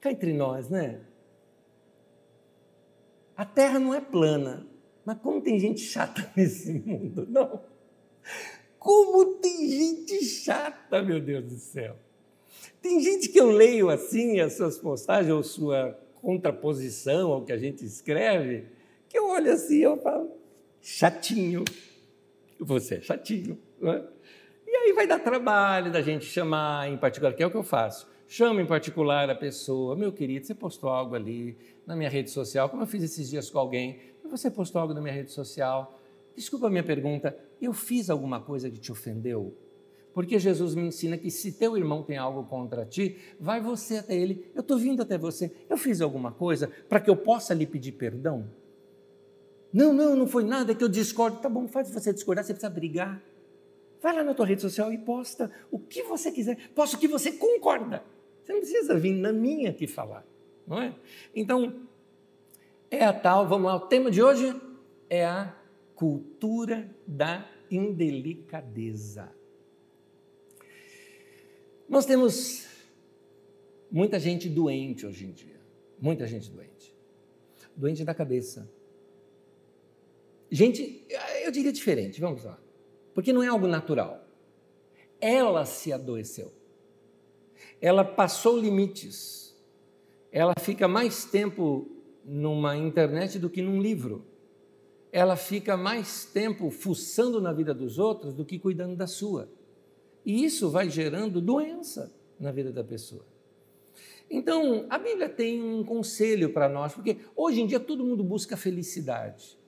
[0.01, 1.01] cá entre nós, né?
[3.37, 4.67] A terra não é plana,
[5.05, 7.61] mas como tem gente chata nesse mundo, não?
[8.79, 11.95] Como tem gente chata, meu Deus do céu.
[12.81, 17.57] Tem gente que eu leio assim as suas postagens ou sua contraposição ao que a
[17.57, 18.65] gente escreve,
[19.07, 20.31] que eu olho assim e eu falo,
[20.81, 21.63] chatinho
[22.59, 23.57] você é chatinho.
[23.79, 24.03] Né?
[24.67, 27.63] E aí vai dar trabalho da gente chamar em particular, que é o que eu
[27.63, 28.07] faço.
[28.27, 32.69] Chama em particular a pessoa, meu querido, você postou algo ali na minha rede social,
[32.69, 35.99] como eu fiz esses dias com alguém, você postou algo na minha rede social.
[36.35, 39.57] Desculpa a minha pergunta, eu fiz alguma coisa que te ofendeu?
[40.13, 44.15] Porque Jesus me ensina que se teu irmão tem algo contra ti, vai você até
[44.15, 44.51] ele.
[44.55, 45.51] Eu estou vindo até você.
[45.69, 48.49] Eu fiz alguma coisa para que eu possa lhe pedir perdão?
[49.71, 51.39] Não, não, não foi nada, que eu discordo.
[51.39, 53.21] Tá bom, faz você discordar, você precisa brigar.
[54.01, 56.69] Vai lá na tua rede social e posta o que você quiser.
[56.69, 58.03] Posta o que você concorda.
[58.43, 60.25] Você não precisa vir na minha aqui falar,
[60.65, 60.95] não é?
[61.35, 61.81] Então,
[62.89, 64.59] é a tal, vamos lá, o tema de hoje
[65.09, 65.55] é a
[65.93, 69.29] cultura da indelicadeza.
[71.87, 72.67] Nós temos
[73.91, 75.59] muita gente doente hoje em dia,
[75.99, 76.95] muita gente doente.
[77.75, 78.69] Doente da cabeça,
[80.51, 81.05] Gente,
[81.43, 82.59] eu diria diferente, vamos lá.
[83.13, 84.25] Porque não é algo natural.
[85.21, 86.51] Ela se adoeceu.
[87.81, 89.55] Ela passou limites.
[90.31, 91.87] Ela fica mais tempo
[92.25, 94.25] numa internet do que num livro.
[95.11, 99.49] Ela fica mais tempo fuçando na vida dos outros do que cuidando da sua.
[100.25, 103.25] E isso vai gerando doença na vida da pessoa.
[104.29, 108.55] Então, a Bíblia tem um conselho para nós, porque hoje em dia todo mundo busca
[108.55, 109.58] felicidade.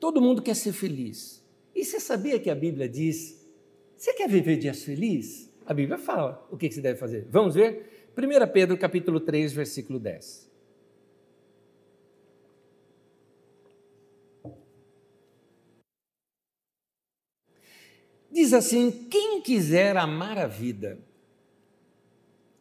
[0.00, 1.44] Todo mundo quer ser feliz.
[1.74, 3.46] E você sabia que a Bíblia diz:
[3.96, 5.50] você quer viver dias felizes?
[5.66, 7.28] A Bíblia fala o que você deve fazer.
[7.30, 8.08] Vamos ver?
[8.16, 10.50] 1 Pedro capítulo 3, versículo 10.
[18.32, 20.98] Diz assim: quem quiser amar a vida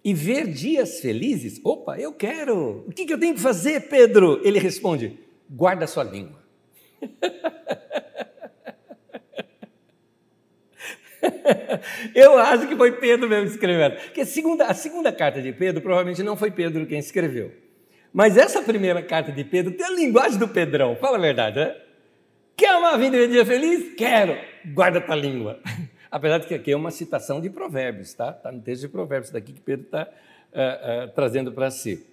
[0.03, 2.83] e ver dias felizes, opa, eu quero.
[2.85, 4.45] O que, eu tenho que fazer, Pedro?
[4.45, 5.17] Ele responde:
[5.49, 6.48] guarda sua língua.
[12.15, 13.95] eu acho que foi Pedro mesmo escrevendo.
[13.95, 17.51] Porque a segunda, a segunda carta de Pedro provavelmente não foi Pedro quem escreveu.
[18.11, 21.75] Mas essa primeira carta de Pedro tem a linguagem do Pedrão, fala a verdade, né?
[22.57, 23.93] Quer amar a vida e ver dia feliz?
[23.95, 24.35] Quero.
[24.73, 25.59] Guarda tua língua.
[26.11, 28.31] Apesar de que aqui é uma citação de provérbios, tá?
[28.31, 32.05] Está no texto de provérbios daqui que Pedro está uh, uh, trazendo para si.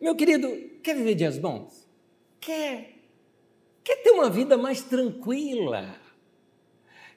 [0.00, 0.50] Meu querido,
[0.82, 1.86] quer viver dias bons?
[2.40, 2.93] Quer.
[3.84, 5.94] Quer ter uma vida mais tranquila?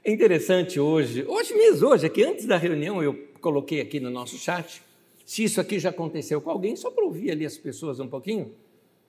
[0.04, 4.38] É interessante hoje, hoje mesmo, hoje, aqui antes da reunião, eu coloquei aqui no nosso
[4.38, 4.82] chat,
[5.26, 8.54] se isso aqui já aconteceu com alguém, só para ouvir ali as pessoas um pouquinho.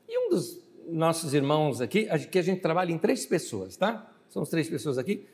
[0.09, 4.09] E um dos nossos irmãos aqui, que a gente trabalha em três pessoas, tá?
[4.29, 5.27] São três pessoas aqui.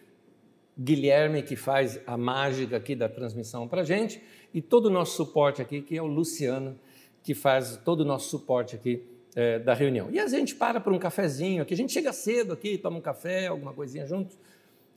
[0.79, 4.21] Guilherme, que faz a mágica aqui da transmissão para a gente,
[4.53, 6.79] e todo o nosso suporte aqui, que é o Luciano,
[7.23, 9.03] que faz todo o nosso suporte aqui
[9.35, 10.09] é, da reunião.
[10.11, 13.01] E a gente para por um cafezinho aqui, a gente chega cedo aqui, toma um
[13.01, 14.37] café, alguma coisinha junto,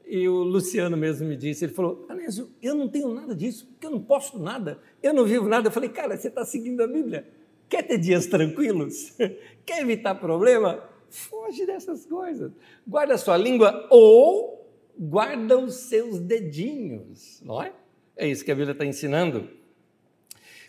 [0.05, 3.85] e o Luciano mesmo me disse, ele falou, Anésio, eu não tenho nada disso, porque
[3.85, 5.67] eu não posto nada, eu não vivo nada.
[5.67, 7.27] Eu falei, cara, você está seguindo a Bíblia?
[7.67, 9.13] Quer ter dias tranquilos?
[9.65, 10.81] Quer evitar problema?
[11.09, 12.53] Foge dessas coisas.
[12.87, 14.65] Guarda a sua língua ou
[14.97, 17.73] guarda os seus dedinhos, não é?
[18.15, 19.49] É isso que a Bíblia está ensinando.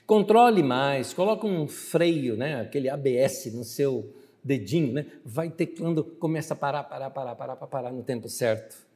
[0.08, 2.62] Controle mais, coloca um freio, né?
[2.62, 4.10] aquele ABS no seu
[4.42, 5.04] dedinho, né?
[5.22, 8.88] vai ter quando começa a parar, parar, parar, parar, parar no tempo certo.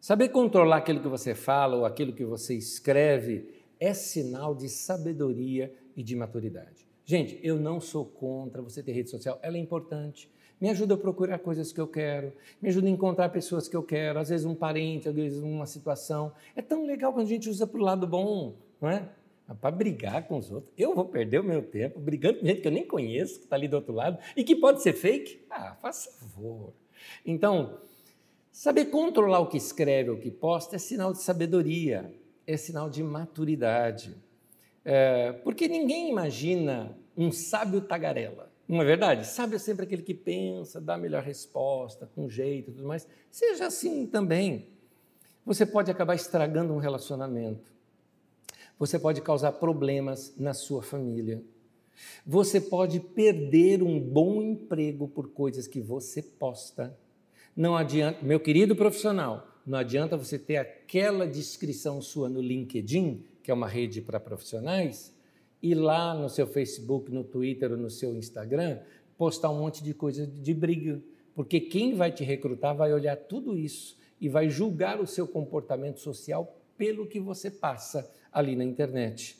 [0.00, 3.48] Saber controlar aquilo que você fala ou aquilo que você escreve
[3.78, 6.84] é sinal de sabedoria e de maturidade.
[7.04, 10.28] Gente, eu não sou contra você ter rede social, ela é importante
[10.60, 13.82] me ajuda a procurar coisas que eu quero, me ajuda a encontrar pessoas que eu
[13.82, 16.32] quero, às vezes um parente, às vezes uma situação.
[16.56, 19.06] É tão legal quando a gente usa para o lado bom, não é?
[19.54, 20.72] Para brigar com os outros.
[20.76, 23.54] Eu vou perder o meu tempo brigando com gente que eu nem conheço, que está
[23.54, 25.46] ali do outro lado, e que pode ser fake?
[25.48, 26.72] Ah, faça favor.
[27.24, 27.78] Então,
[28.50, 32.12] saber controlar o que escreve, o que posta, é sinal de sabedoria,
[32.46, 34.16] é sinal de maturidade.
[34.84, 38.50] É, porque ninguém imagina um sábio tagarela.
[38.68, 39.26] Não é verdade?
[39.26, 43.06] Sabe sempre aquele que pensa, dá a melhor resposta, com jeito e tudo mais.
[43.30, 44.66] Seja assim também.
[45.44, 47.75] Você pode acabar estragando um relacionamento.
[48.78, 51.42] Você pode causar problemas na sua família.
[52.26, 56.94] Você pode perder um bom emprego por coisas que você posta.
[57.56, 63.50] Não adianta, meu querido profissional, não adianta você ter aquela descrição sua no LinkedIn, que
[63.50, 65.14] é uma rede para profissionais,
[65.62, 68.78] ir lá no seu Facebook, no Twitter ou no seu Instagram,
[69.16, 71.02] postar um monte de coisa de briga,
[71.34, 76.00] porque quem vai te recrutar vai olhar tudo isso e vai julgar o seu comportamento
[76.00, 79.38] social pelo que você passa ali na internet.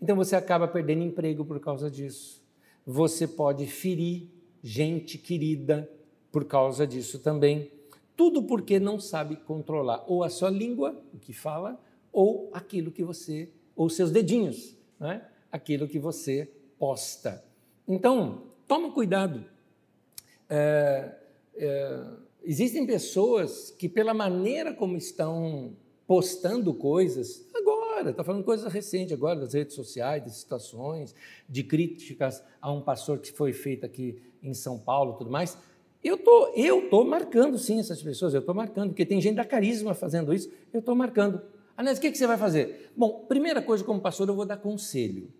[0.00, 2.42] Então você acaba perdendo emprego por causa disso.
[2.84, 4.28] Você pode ferir
[4.60, 5.88] gente querida
[6.32, 7.70] por causa disso também.
[8.16, 11.80] Tudo porque não sabe controlar ou a sua língua, o que fala,
[12.12, 15.24] ou aquilo que você, ou seus dedinhos, né?
[15.52, 17.44] aquilo que você posta.
[17.86, 19.44] Então, toma cuidado.
[20.50, 21.14] É,
[21.54, 22.04] é,
[22.42, 25.76] existem pessoas que, pela maneira como estão
[26.08, 27.46] postando coisas,
[28.02, 31.14] agora, está falando coisas recentes agora, das redes sociais, de situações,
[31.48, 35.56] de críticas a um pastor que foi feito aqui em São Paulo tudo mais.
[36.02, 39.44] Eu tô, eu tô marcando sim essas pessoas, eu estou marcando, porque tem gente da
[39.44, 41.40] carisma fazendo isso, eu estou marcando.
[41.76, 42.90] Anés, o que, que você vai fazer?
[42.96, 45.32] Bom, primeira coisa, como pastor, eu vou dar conselho.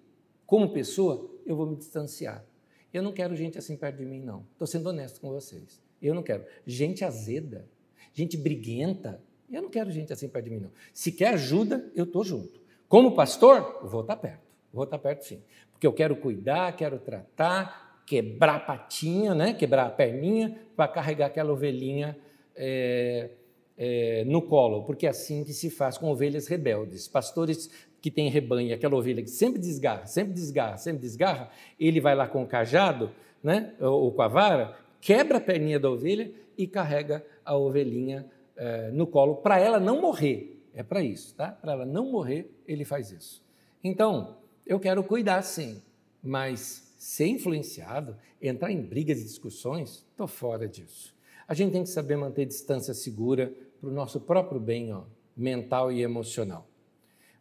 [0.46, 2.44] Como pessoa, eu vou me distanciar.
[2.92, 4.46] Eu não quero gente assim perto de mim, não.
[4.52, 5.82] Estou sendo honesto com vocês.
[6.00, 6.44] Eu não quero.
[6.64, 7.66] Gente azeda,
[8.12, 10.70] gente briguenta, eu não quero gente assim perto de mim, não.
[10.92, 12.60] Se quer ajuda, eu estou junto.
[12.88, 14.42] Como pastor, vou estar tá perto.
[14.72, 15.42] Vou estar tá perto sim.
[15.72, 19.54] Porque eu quero cuidar, quero tratar, quebrar a patinha, né?
[19.54, 22.16] quebrar a perninha, para carregar aquela ovelhinha
[22.54, 23.30] é,
[23.76, 27.08] é, no colo, porque é assim que se faz com ovelhas rebeldes.
[27.08, 32.14] Pastores que têm rebanho, aquela ovelha que sempre desgarra, sempre desgarra, sempre desgarra, ele vai
[32.14, 33.10] lá com o cajado,
[33.42, 38.26] né, ou, ou com a vara, quebra a perninha da ovelha e carrega a ovelhinha
[38.56, 40.62] é, no colo para ela não morrer.
[40.74, 41.50] É para isso, tá?
[41.50, 43.44] Para ela não morrer, ele faz isso.
[43.84, 45.82] Então, eu quero cuidar sim,
[46.22, 51.14] mas ser influenciado, entrar em brigas e discussões, estou fora disso.
[51.46, 55.02] A gente tem que saber manter distância segura para o nosso próprio bem ó,
[55.36, 56.66] mental e emocional.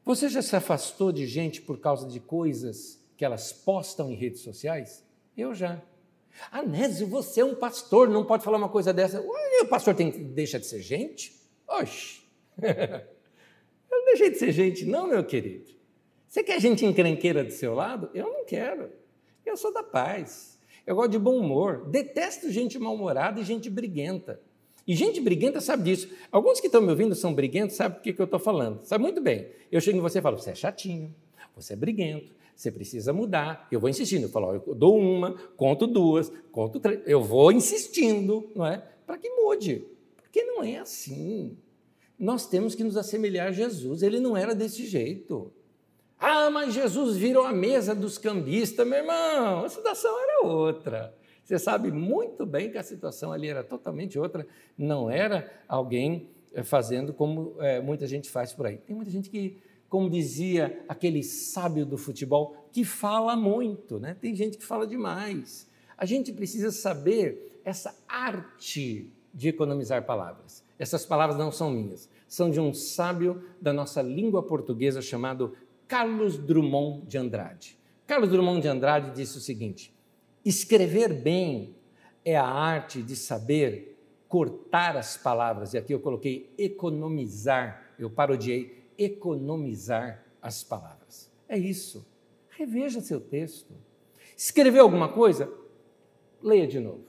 [0.03, 4.41] Você já se afastou de gente por causa de coisas que elas postam em redes
[4.41, 5.05] sociais?
[5.37, 5.81] Eu já.
[6.51, 9.21] Anésio, você é um pastor, não pode falar uma coisa dessa.
[9.21, 11.33] Ué, o pastor tem que deixar de ser gente?
[11.67, 12.21] Oxe!
[12.61, 15.69] Eu não deixei de ser gente, não, meu querido.
[16.27, 18.09] Você quer gente encrenqueira do seu lado?
[18.13, 18.89] Eu não quero.
[19.45, 20.57] Eu sou da paz.
[20.87, 21.89] Eu gosto de bom humor.
[21.89, 24.39] Detesto gente mal-humorada e gente briguenta.
[24.87, 26.09] E gente briguenta sabe disso.
[26.31, 28.81] Alguns que estão me ouvindo são briguentos, sabem o que, que eu estou falando.
[28.81, 29.49] Sabe muito bem.
[29.71, 31.13] Eu chego em você e falo, você é chatinho,
[31.55, 33.67] você é briguento, você precisa mudar.
[33.71, 34.23] Eu vou insistindo.
[34.23, 37.01] Eu falo, eu dou uma, conto duas, conto três.
[37.07, 38.77] Eu vou insistindo, não é?
[39.05, 39.87] Para que mude.
[40.17, 41.57] Porque não é assim.
[42.19, 44.03] Nós temos que nos assemelhar a Jesus.
[44.03, 45.51] Ele não era desse jeito.
[46.19, 49.65] Ah, mas Jesus virou a mesa dos cambistas, meu irmão.
[49.65, 51.15] A situação era outra.
[51.43, 54.45] Você sabe muito bem que a situação ali era totalmente outra.
[54.77, 58.77] Não era alguém eh, fazendo como é, muita gente faz por aí.
[58.77, 59.57] Tem muita gente que,
[59.91, 64.15] como dizia aquele sábio do futebol, que fala muito, né?
[64.21, 65.67] Tem gente que fala demais.
[65.97, 70.63] A gente precisa saber essa arte de economizar palavras.
[70.79, 75.57] Essas palavras não são minhas, são de um sábio da nossa língua portuguesa chamado
[75.89, 77.77] Carlos Drummond de Andrade.
[78.07, 79.93] Carlos Drummond de Andrade disse o seguinte:
[80.45, 81.75] escrever bem
[82.23, 88.80] é a arte de saber cortar as palavras, e aqui eu coloquei economizar, eu parodiei
[88.97, 91.31] economizar as palavras.
[91.47, 92.05] É isso.
[92.49, 93.73] Reveja seu texto.
[94.35, 95.51] Escreveu alguma coisa?
[96.41, 97.05] Leia de novo.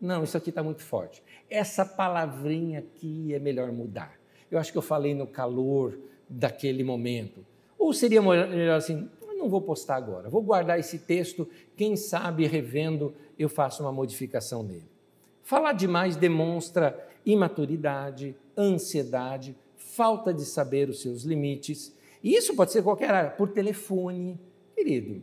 [0.00, 1.22] Não, isso aqui está muito forte.
[1.48, 4.18] Essa palavrinha aqui é melhor mudar.
[4.50, 7.44] Eu acho que eu falei no calor daquele momento.
[7.78, 9.08] Ou seria melhor assim,
[9.42, 14.62] não vou postar agora, vou guardar esse texto, quem sabe revendo eu faço uma modificação
[14.62, 14.88] nele.
[15.42, 19.56] Falar demais demonstra imaturidade, ansiedade,
[19.94, 21.94] falta de saber os seus limites.
[22.22, 24.40] E isso pode ser qualquer área, por telefone,
[24.74, 25.22] querido.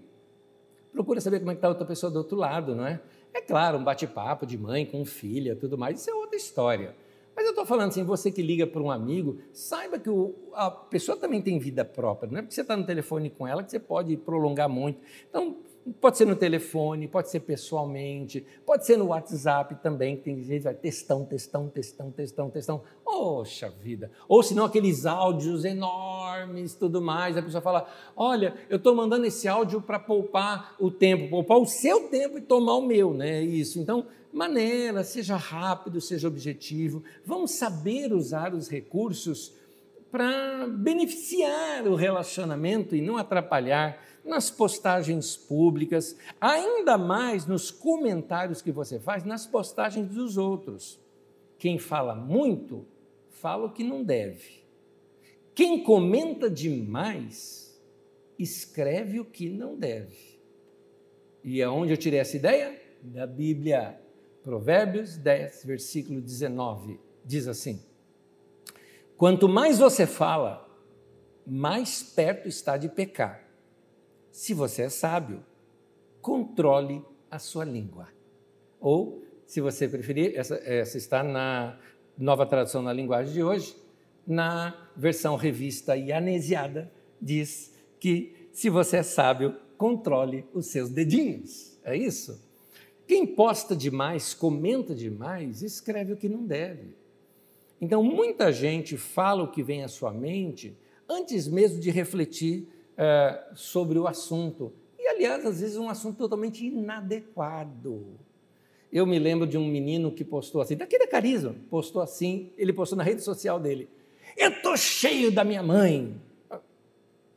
[0.91, 3.01] Procura saber como é que está outra pessoa do outro lado, não é?
[3.33, 6.95] É claro, um bate-papo de mãe com filha, tudo mais, isso é outra história.
[7.35, 10.69] Mas eu estou falando assim, você que liga para um amigo, saiba que o, a
[10.69, 12.29] pessoa também tem vida própria.
[12.29, 14.99] Não é porque você está no telefone com ela que você pode prolongar muito.
[15.29, 15.57] Então,
[15.99, 20.63] pode ser no telefone, pode ser pessoalmente, pode ser no WhatsApp também, que tem gente
[20.63, 22.81] vai textão, textão, textão, textão, textão.
[23.03, 24.11] Poxa vida!
[24.27, 27.37] Ou senão aqueles áudios enormes, tudo mais.
[27.37, 31.65] A pessoa fala: Olha, eu estou mandando esse áudio para poupar o tempo, poupar o
[31.65, 33.41] seu tempo e tomar o meu, né?
[33.41, 33.79] Isso.
[33.79, 37.03] Então, maneira, seja rápido, seja objetivo.
[37.25, 39.53] Vamos saber usar os recursos
[40.11, 48.71] para beneficiar o relacionamento e não atrapalhar nas postagens públicas, ainda mais nos comentários que
[48.71, 50.99] você faz nas postagens dos outros.
[51.57, 52.85] Quem fala muito,
[53.29, 54.63] fala o que não deve.
[55.53, 57.77] Quem comenta demais,
[58.37, 60.39] escreve o que não deve.
[61.43, 62.79] E aonde eu tirei essa ideia?
[63.01, 63.99] Da Bíblia.
[64.43, 67.83] Provérbios 10, versículo 19, diz assim:
[69.17, 70.65] Quanto mais você fala,
[71.45, 73.48] mais perto está de pecar.
[74.39, 75.43] Se você é sábio,
[76.21, 78.07] controle a sua língua.
[78.79, 81.77] Ou, se você preferir, essa, essa está na
[82.17, 83.75] nova tradução na linguagem de hoje,
[84.25, 86.89] na versão revista e anesiada,
[87.21, 91.77] diz que se você é sábio, controle os seus dedinhos.
[91.83, 92.41] É isso?
[93.05, 96.95] Quem posta demais, comenta demais, escreve o que não deve.
[97.81, 100.77] Então, muita gente fala o que vem à sua mente
[101.09, 104.73] antes mesmo de refletir é, sobre o assunto.
[104.99, 108.19] E, aliás, às vezes um assunto totalmente inadequado.
[108.91, 112.73] Eu me lembro de um menino que postou assim, daqui da Carisma, postou assim, ele
[112.73, 113.89] postou na rede social dele.
[114.35, 116.19] Eu estou cheio da minha mãe.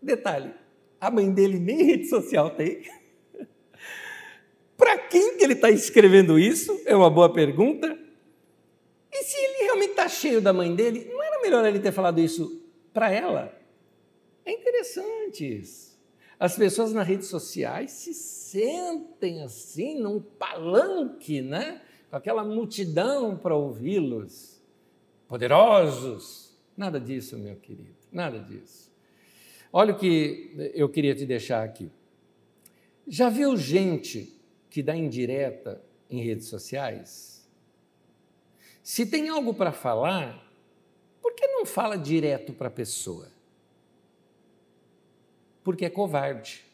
[0.03, 0.53] Detalhe,
[1.01, 2.83] a mãe dele nem rede social tem.
[4.77, 6.77] Para quem que ele está escrevendo isso?
[6.87, 7.97] É uma boa pergunta.
[9.13, 12.19] E se ele realmente está cheio da mãe dele, não era melhor ele ter falado
[12.19, 12.61] isso
[12.93, 13.62] para ela?
[14.45, 15.93] É interessante isso.
[16.39, 21.81] As pessoas nas redes sociais se sentem assim, num palanque, né?
[22.11, 24.61] Com aquela multidão para ouvi-los.
[25.29, 26.55] poderosos.
[26.77, 28.93] Nada disso, meu querido, nada disso.
[29.73, 31.91] Olha o que eu queria te deixar aqui.
[33.09, 34.39] Já viu gente
[34.69, 37.49] que dá indireta em redes sociais?
[38.83, 40.47] Se tem algo para falar,
[41.23, 43.32] por que não fala direto para a pessoa?
[45.63, 46.65] Porque é covarde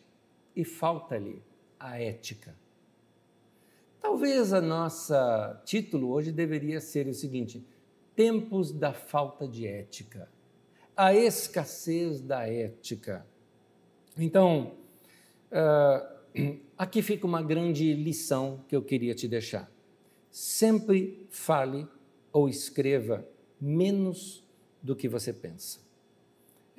[0.54, 1.42] e falta-lhe
[1.78, 2.54] a ética.
[4.00, 7.64] Talvez a nossa título hoje deveria ser o seguinte:
[8.16, 10.28] Tempos da falta de ética,
[10.96, 13.26] a escassez da ética.
[14.16, 14.74] Então,
[15.52, 19.70] uh, aqui fica uma grande lição que eu queria te deixar.
[20.30, 21.86] Sempre fale
[22.32, 23.26] ou escreva
[23.60, 24.44] menos
[24.82, 25.87] do que você pensa.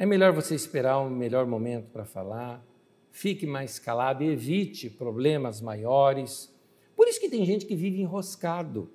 [0.01, 2.65] É melhor você esperar um melhor momento para falar,
[3.11, 6.49] fique mais calado, evite problemas maiores.
[6.95, 8.89] Por isso que tem gente que vive enroscado.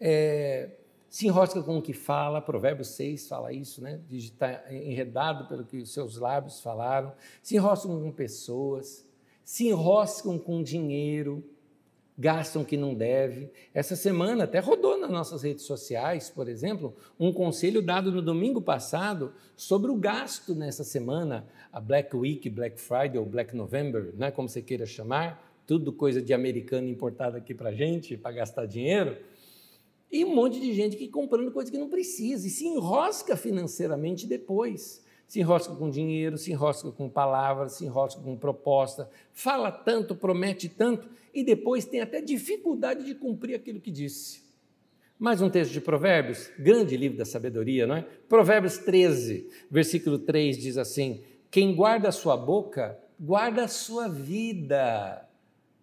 [0.00, 0.70] É,
[1.08, 4.00] se enrosca com o que fala, Provérbios 6 fala isso, né?
[4.08, 9.08] De estar enredado pelo que os seus lábios falaram, se enroscam com pessoas,
[9.44, 11.48] se enroscam com dinheiro,
[12.18, 13.50] gastam o que não deve.
[13.74, 18.60] Essa semana até rodou nas nossas redes sociais, por exemplo, um conselho dado no domingo
[18.60, 24.30] passado sobre o gasto nessa semana, a Black Week, Black Friday ou Black November, né,
[24.30, 29.16] como você queira chamar, tudo coisa de americano importada aqui para gente, para gastar dinheiro.
[30.10, 34.26] E um monte de gente que comprando coisa que não precisa e se enrosca financeiramente
[34.26, 40.14] depois se enrosca com dinheiro, se enrosca com palavras, se enrosca com proposta, fala tanto,
[40.14, 44.46] promete tanto e depois tem até dificuldade de cumprir aquilo que disse.
[45.18, 48.02] Mais um texto de Provérbios, grande livro da sabedoria, não é?
[48.28, 55.26] Provérbios 13, versículo 3 diz assim: Quem guarda a sua boca, guarda a sua vida.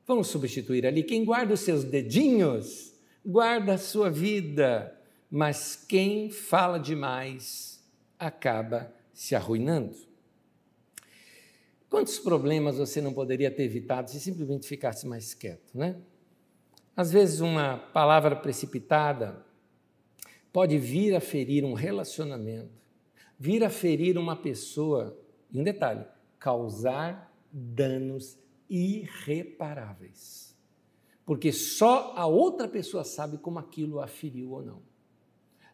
[0.06, 2.94] Vamos substituir ali: quem guarda os seus dedinhos,
[3.26, 4.96] guarda a sua vida.
[5.32, 7.84] Mas quem fala demais
[8.20, 9.96] acaba se arruinando?
[11.90, 16.02] Quantos problemas você não poderia ter evitado se simplesmente ficasse mais quieto, né?
[16.96, 19.46] Às vezes, uma palavra precipitada
[20.52, 22.72] pode vir a ferir um relacionamento,
[23.40, 25.20] vir a ferir uma pessoa,
[25.52, 26.06] e um detalhe,
[26.40, 28.38] causar danos
[28.70, 30.58] irreparáveis.
[31.26, 34.93] Porque só a outra pessoa sabe como aquilo a feriu ou não.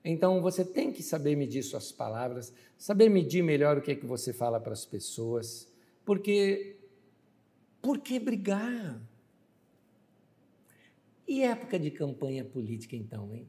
[0.03, 4.05] Então você tem que saber medir suas palavras, saber medir melhor o que é que
[4.05, 5.71] você fala para as pessoas,
[6.05, 6.77] porque
[7.81, 9.01] por que brigar?
[11.27, 13.47] E época de campanha política então, hein?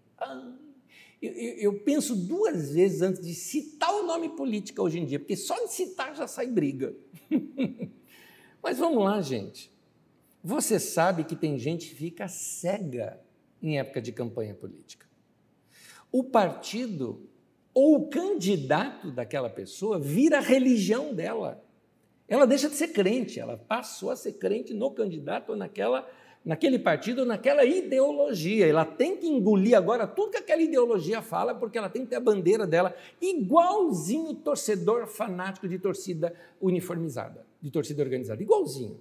[1.23, 5.37] Eu, eu, penso duas vezes antes de citar o nome política hoje em dia, porque
[5.37, 6.95] só de citar já sai briga.
[8.63, 9.71] Mas vamos lá, gente.
[10.43, 13.21] Você sabe que tem gente que fica cega
[13.63, 15.10] em época de campanha política
[16.13, 17.29] o partido
[17.73, 21.63] ou o candidato daquela pessoa vira a religião dela.
[22.29, 26.09] Ela deixa de ser crente, ela passou a ser crente no candidato ou naquela,
[26.45, 28.67] naquele partido ou naquela ideologia.
[28.67, 32.17] Ela tem que engolir agora tudo que aquela ideologia fala, porque ela tem que ter
[32.17, 39.01] a bandeira dela igualzinho torcedor fanático de torcida uniformizada, de torcida organizada, igualzinho.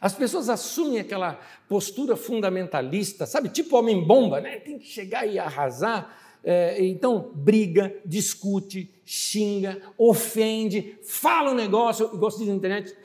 [0.00, 4.58] As pessoas assumem aquela postura fundamentalista, sabe, tipo homem-bomba, né?
[4.58, 12.44] Tem que chegar e arrasar é, então briga, discute, xinga, ofende, fala um negócio, gosta
[12.44, 12.96] de internet,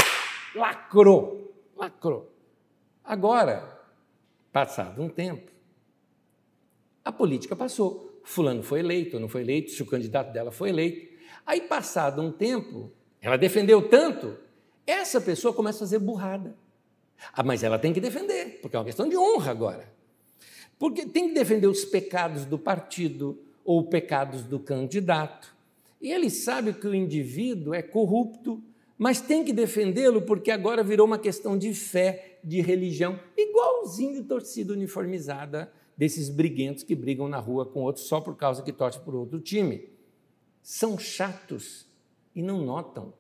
[0.56, 2.32] lacrou, lacrou.
[3.04, 3.80] Agora,
[4.52, 5.52] passado um tempo,
[7.04, 8.22] a política passou.
[8.24, 11.16] Fulano foi eleito, não foi eleito, se o candidato dela foi eleito.
[11.46, 14.38] Aí, passado um tempo, ela defendeu tanto,
[14.86, 16.58] essa pessoa começa a fazer burrada.
[17.32, 19.97] Ah, mas ela tem que defender, porque é uma questão de honra agora.
[20.78, 25.56] Porque tem que defender os pecados do partido ou pecados do candidato.
[26.02, 28.62] E ele sabe que o indivíduo é corrupto,
[28.98, 34.74] mas tem que defendê-lo porque agora virou uma questão de fé, de religião, igualzinho torcida
[34.74, 39.16] uniformizada desses briguentos que brigam na rua com outros só por causa que torce por
[39.16, 39.90] outro time.
[40.62, 41.88] São chatos
[42.36, 43.14] e não notam.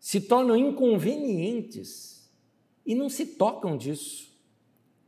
[0.00, 2.28] Se tornam inconvenientes
[2.84, 4.27] e não se tocam disso.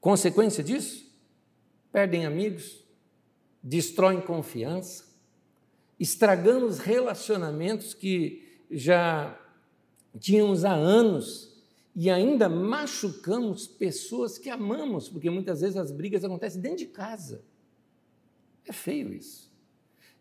[0.01, 1.11] Consequência disso?
[1.93, 2.85] Perdem amigos,
[3.63, 5.05] destroem confiança,
[5.99, 9.39] estragamos relacionamentos que já
[10.19, 11.51] tínhamos há anos
[11.95, 17.43] e ainda machucamos pessoas que amamos, porque muitas vezes as brigas acontecem dentro de casa.
[18.65, 19.51] É feio isso.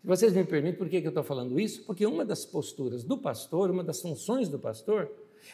[0.02, 1.84] Se vocês me permitem, por que eu estou falando isso?
[1.84, 5.12] Porque uma das posturas do pastor, uma das funções do pastor,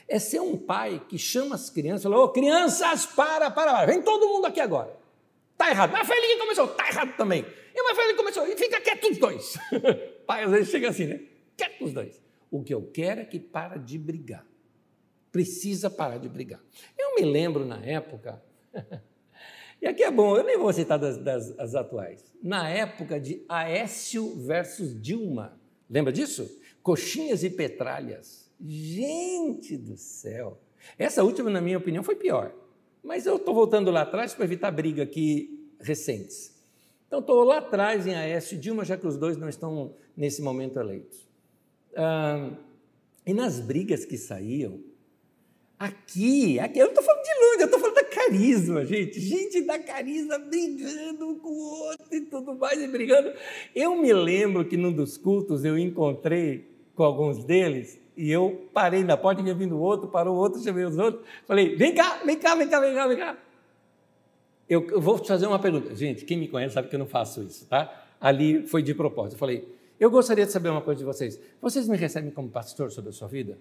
[0.07, 3.73] é ser um pai que chama as crianças e fala: Ô, oh, crianças, para, para,
[3.73, 4.95] para, vem todo mundo aqui agora.
[5.51, 5.91] Está errado.
[5.91, 7.45] Mas foi ele que começou, está errado também.
[7.73, 9.57] E mas foi ele que começou, e fica quieto os dois.
[10.27, 11.21] Pai às vezes chega assim, né?
[11.55, 12.21] Quieto os dois.
[12.51, 14.45] O que eu quero é que para de brigar.
[15.31, 16.61] Precisa parar de brigar.
[16.97, 18.41] Eu me lembro na época,
[19.81, 22.23] e aqui é bom, eu nem vou citar das, das, das atuais.
[22.41, 25.59] Na época de Aécio versus Dilma.
[25.89, 26.49] Lembra disso?
[26.81, 28.44] Coxinhas e petralhas.
[28.59, 30.59] Gente do céu!
[30.97, 32.53] Essa última, na minha opinião, foi pior.
[33.03, 36.53] Mas eu estou voltando lá atrás para evitar briga aqui recentes.
[37.07, 40.41] Então, estou lá atrás em Aécio e Dilma, já que os dois não estão nesse
[40.41, 41.27] momento eleitos.
[41.95, 42.51] Ah,
[43.25, 44.79] e nas brigas que saíam,
[45.77, 49.19] aqui, aqui eu não estou falando de longe, eu estou falando da carisma, gente.
[49.19, 53.33] Gente da carisma brigando com o outro e tudo mais, e brigando.
[53.75, 59.03] Eu me lembro que num dos cultos eu encontrei com alguns deles e eu parei
[59.03, 61.23] na porta, vinha vindo outro, parou outro, chamei os outros.
[61.45, 63.37] Falei, vem cá, vem cá, vem cá, vem cá, vem cá.
[64.69, 65.95] Eu, eu vou te fazer uma pergunta.
[65.95, 68.05] Gente, quem me conhece sabe que eu não faço isso, tá?
[68.19, 69.33] Ali foi de propósito.
[69.33, 69.67] Eu falei,
[69.99, 71.39] eu gostaria de saber uma coisa de vocês.
[71.61, 73.57] Vocês me recebem como pastor sobre a sua vida?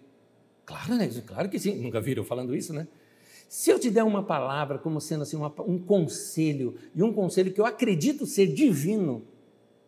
[0.64, 1.08] Claro, né?
[1.26, 1.76] Claro que sim.
[1.76, 2.86] Nunca viram falando isso, né?
[3.48, 7.52] Se eu te der uma palavra como sendo assim uma, um conselho, e um conselho
[7.52, 9.22] que eu acredito ser divino,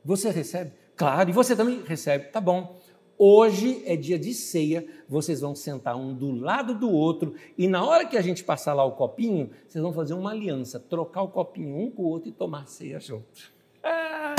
[0.05, 0.73] você recebe?
[0.95, 2.27] Claro, e você também recebe.
[2.27, 2.79] Tá bom.
[3.19, 7.83] Hoje é dia de ceia, vocês vão sentar um do lado do outro e na
[7.83, 11.29] hora que a gente passar lá o copinho, vocês vão fazer uma aliança, trocar o
[11.29, 13.51] copinho um com o outro e tomar ceia junto.
[13.83, 14.35] Ah,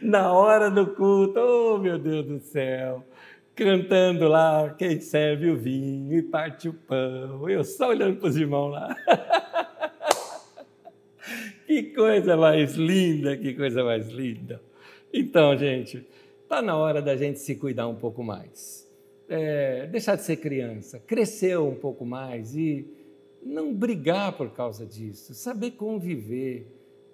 [0.00, 3.02] na hora do culto, oh meu Deus do céu,
[3.56, 8.36] cantando lá, quem serve o vinho e parte o pão, eu só olhando para os
[8.36, 8.96] irmãos lá.
[11.66, 14.62] que coisa mais linda, que coisa mais linda.
[15.12, 16.06] Então, gente,
[16.54, 18.88] Está na hora da gente se cuidar um pouco mais.
[19.28, 22.88] É, deixar de ser criança, crescer um pouco mais e
[23.42, 26.68] não brigar por causa disso, saber conviver.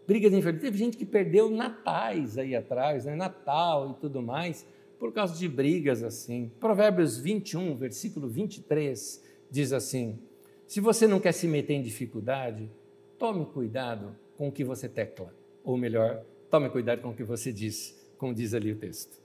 [0.07, 0.61] Brigas infelizes.
[0.61, 3.17] Teve gente que perdeu natais aí atrás, né?
[3.17, 4.67] Natal e tudo mais,
[4.99, 6.53] por causa de brigas assim.
[6.61, 10.19] Provérbios 21, versículo 23, diz assim:
[10.67, 12.71] Se você não quer se meter em dificuldade,
[13.19, 15.35] tome cuidado com o que você tecla.
[15.65, 19.20] Ou melhor, tome cuidado com o que você diz, como diz ali o texto.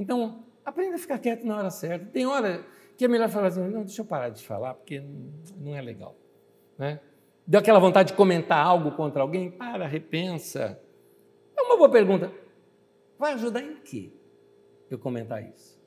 [0.00, 2.06] Então, aprenda a ficar quieto na hora certa.
[2.06, 2.64] Tem hora
[2.96, 5.02] que é melhor falar assim, não, deixa eu parar de falar, porque
[5.58, 6.16] não é legal.
[6.78, 6.98] Né?
[7.46, 9.50] Deu aquela vontade de comentar algo contra alguém?
[9.50, 10.80] Para, repensa.
[11.54, 12.32] É uma boa pergunta.
[13.18, 14.10] Vai ajudar em quê
[14.90, 15.78] eu comentar isso?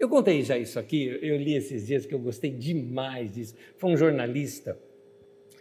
[0.00, 3.54] Eu contei já isso aqui, eu li esses dias que eu gostei demais disso.
[3.76, 4.76] Foi um jornalista.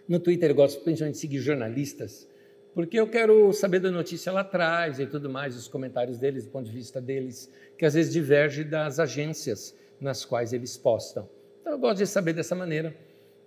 [0.08, 2.28] No Twitter eu gosto principalmente de seguir jornalistas,
[2.76, 6.52] porque eu quero saber da notícia lá atrás e tudo mais, os comentários deles, do
[6.52, 11.28] ponto de vista deles, que às vezes diverge das agências nas quais eles postam.
[11.62, 12.94] Então eu gosto de saber dessa maneira.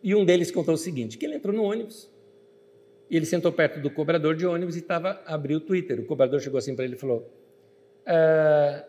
[0.03, 2.11] E um deles contou o seguinte: que ele entrou no ônibus
[3.11, 6.01] e ele sentou perto do cobrador de ônibus e estava abriu o Twitter.
[6.01, 7.31] O cobrador chegou assim para ele e falou:
[8.07, 8.83] ah,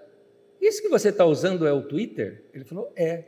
[0.61, 2.45] Isso que você está usando é o Twitter?
[2.53, 3.25] Ele falou: É.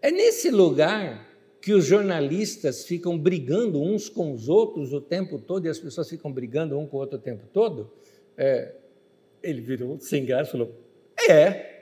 [0.00, 1.27] É nesse lugar
[1.60, 6.08] que os jornalistas ficam brigando uns com os outros o tempo todo e as pessoas
[6.08, 7.90] ficam brigando um com o outro o tempo todo?
[8.36, 8.74] É,
[9.42, 10.74] ele virou sem graça e falou:
[11.28, 11.78] É.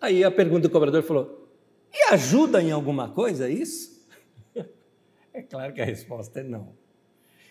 [0.00, 1.48] Aí a pergunta do cobrador falou:
[1.92, 3.92] E ajuda em alguma coisa isso?
[5.34, 6.74] É claro que a resposta é não.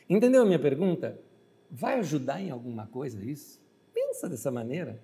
[0.08, 1.20] Entendeu a minha pergunta?
[1.68, 3.60] Vai ajudar em alguma coisa isso?
[3.92, 5.02] Pensa dessa maneira.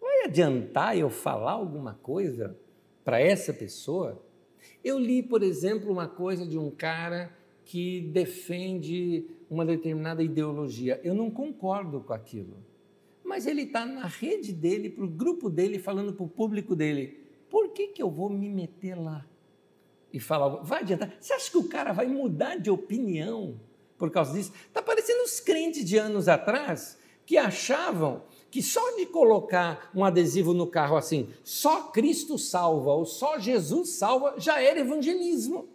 [0.00, 2.56] Vai adiantar eu falar alguma coisa
[3.04, 4.22] para essa pessoa?
[4.84, 11.00] Eu li, por exemplo, uma coisa de um cara que defende uma determinada ideologia.
[11.02, 12.56] Eu não concordo com aquilo.
[13.24, 17.18] Mas ele está na rede dele, para o grupo dele, falando para o público dele.
[17.50, 19.26] Por que, que eu vou me meter lá?
[20.12, 21.12] E falar, vai adiantar.
[21.20, 23.60] Você acha que o cara vai mudar de opinião
[23.98, 24.52] por causa disso?
[24.68, 28.22] Está parecendo os crentes de anos atrás que achavam
[28.56, 33.90] que só de colocar um adesivo no carro assim, só Cristo salva ou só Jesus
[33.90, 35.68] salva, já era evangelismo.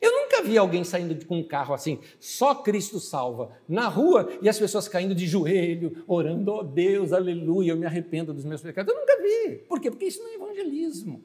[0.00, 4.48] Eu nunca vi alguém saindo com um carro assim, só Cristo salva, na rua e
[4.48, 8.90] as pessoas caindo de joelho, orando, oh Deus, aleluia, eu me arrependo dos meus pecados.
[8.90, 9.56] Eu nunca vi.
[9.68, 9.90] Por quê?
[9.90, 11.22] Porque isso não é evangelismo.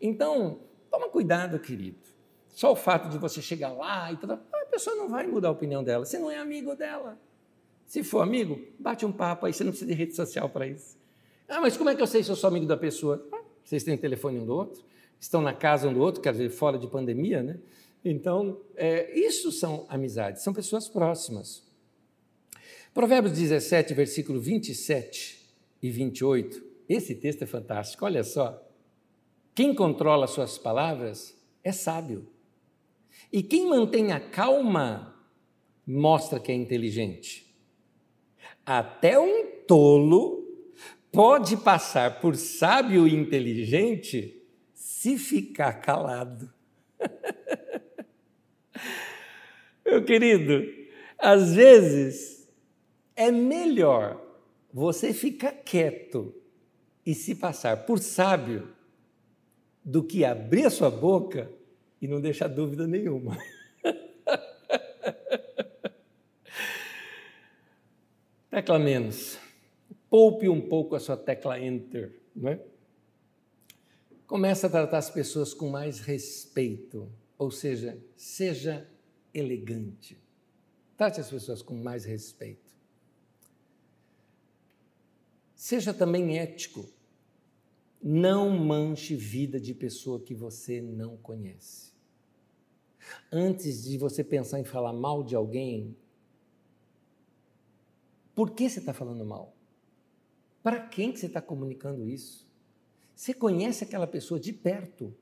[0.00, 1.98] Então, toma cuidado, querido.
[2.48, 5.52] Só o fato de você chegar lá e tal, a pessoa não vai mudar a
[5.52, 7.18] opinião dela, você não é amigo dela.
[7.88, 10.98] Se for amigo, bate um papo aí, você não precisa de rede social para isso.
[11.48, 13.26] Ah, mas como é que eu sei se eu sou amigo da pessoa?
[13.64, 14.84] Vocês têm telefone um do outro,
[15.18, 17.58] estão na casa um do outro, quer dizer, fora de pandemia, né?
[18.04, 21.62] Então, é, isso são amizades, são pessoas próximas.
[22.92, 25.48] Provérbios 17, versículo 27
[25.82, 28.62] e 28, esse texto é fantástico, olha só.
[29.54, 31.34] Quem controla suas palavras
[31.64, 32.28] é sábio.
[33.32, 35.14] E quem mantém a calma
[35.86, 37.47] mostra que é inteligente.
[38.70, 40.46] Até um tolo
[41.10, 44.42] pode passar por sábio e inteligente
[44.74, 46.52] se ficar calado.
[49.86, 50.70] Meu querido,
[51.16, 52.46] às vezes
[53.16, 54.22] é melhor
[54.70, 56.34] você ficar quieto
[57.06, 58.68] e se passar por sábio
[59.82, 61.50] do que abrir a sua boca
[62.02, 63.38] e não deixar dúvida nenhuma.
[68.50, 69.38] tecla menos.
[70.10, 72.64] Poupe um pouco a sua tecla enter, não é?
[74.26, 78.88] Comece a tratar as pessoas com mais respeito, ou seja, seja
[79.32, 80.18] elegante.
[80.96, 82.76] Trate as pessoas com mais respeito.
[85.54, 86.86] Seja também ético.
[88.02, 91.92] Não manche vida de pessoa que você não conhece.
[93.32, 95.96] Antes de você pensar em falar mal de alguém,
[98.38, 99.52] por que você está falando mal?
[100.62, 102.48] Para quem que você está comunicando isso?
[103.12, 105.12] Você conhece aquela pessoa de perto.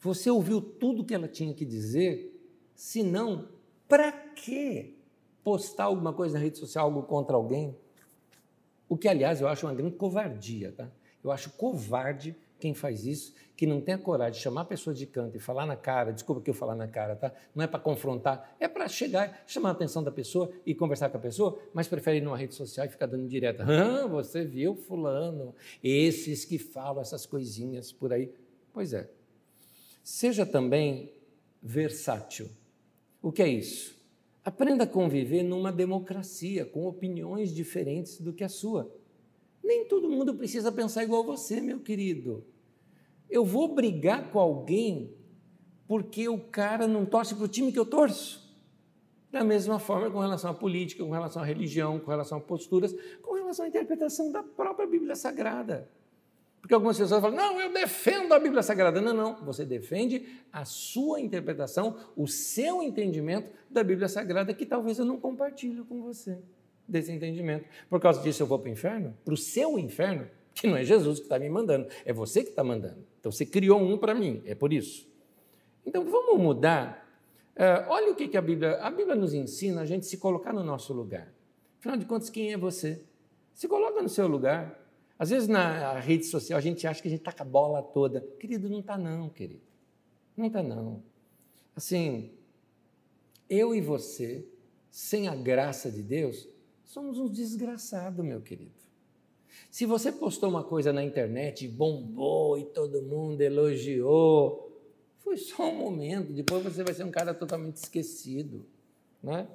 [0.00, 2.42] Você ouviu tudo que ela tinha que dizer?
[2.74, 3.50] Se não,
[3.86, 4.96] para que
[5.44, 7.76] postar alguma coisa na rede social, algo contra alguém?
[8.88, 10.90] O que, aliás, eu acho uma grande covardia, tá?
[11.22, 14.94] Eu acho covarde quem faz isso, que não tem a coragem de chamar a pessoa
[14.94, 17.32] de canto e falar na cara, desculpa que eu falar na cara, tá?
[17.54, 21.16] Não é para confrontar, é para chegar, chamar a atenção da pessoa e conversar com
[21.16, 23.64] a pessoa, mas prefere ir numa rede social e ficar dando direta.
[23.64, 28.32] Ah, você viu fulano, esses que falam essas coisinhas por aí.
[28.72, 29.10] Pois é.
[30.02, 31.12] Seja também
[31.62, 32.48] versátil.
[33.22, 33.94] O que é isso?
[34.42, 38.90] Aprenda a conviver numa democracia com opiniões diferentes do que a sua.
[39.62, 42.44] Nem todo mundo precisa pensar igual você, meu querido.
[43.28, 45.14] Eu vou brigar com alguém
[45.86, 48.48] porque o cara não torce para o time que eu torço.
[49.30, 52.94] Da mesma forma com relação à política, com relação à religião, com relação a posturas,
[53.22, 55.88] com relação à interpretação da própria Bíblia Sagrada.
[56.60, 59.00] Porque algumas pessoas falam, não, eu defendo a Bíblia Sagrada.
[59.00, 64.98] Não, não, você defende a sua interpretação, o seu entendimento da Bíblia Sagrada, que talvez
[64.98, 66.38] eu não compartilhe com você
[66.90, 67.66] desse entendimento.
[67.88, 69.16] Por causa disso eu vou para o inferno?
[69.24, 70.28] Para o seu inferno?
[70.54, 73.04] Que não é Jesus que está me mandando, é você que está mandando.
[73.18, 75.08] Então você criou um para mim, é por isso.
[75.86, 77.08] Então vamos mudar.
[77.56, 78.76] Uh, olha o que, que a Bíblia.
[78.78, 81.32] A Bíblia nos ensina a gente se colocar no nosso lugar.
[81.78, 83.02] Afinal de contas, quem é você?
[83.54, 84.78] Se coloca no seu lugar.
[85.18, 87.82] Às vezes na rede social a gente acha que a gente está com a bola
[87.82, 88.20] toda.
[88.38, 89.62] Querido, não está não, querido.
[90.36, 91.02] Não está não.
[91.76, 92.30] Assim,
[93.48, 94.46] eu e você,
[94.90, 96.48] sem a graça de Deus,
[96.90, 98.72] somos uns desgraçados, meu querido.
[99.70, 104.76] Se você postou uma coisa na internet, bombou e todo mundo elogiou,
[105.18, 108.66] foi só um momento, depois você vai ser um cara totalmente esquecido.
[109.22, 109.46] Né?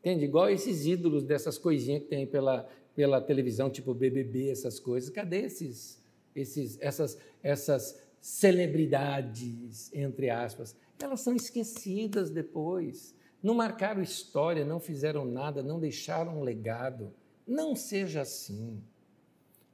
[0.00, 0.24] Entende?
[0.24, 5.08] Igual esses ídolos dessas coisinhas que tem pela, pela televisão, tipo BBB, essas coisas.
[5.08, 6.02] Cadê esses,
[6.34, 10.74] esses, essas, essas celebridades, entre aspas?
[11.00, 17.12] Elas são esquecidas depois não marcaram história, não fizeram nada, não deixaram um legado.
[17.46, 18.80] Não seja assim.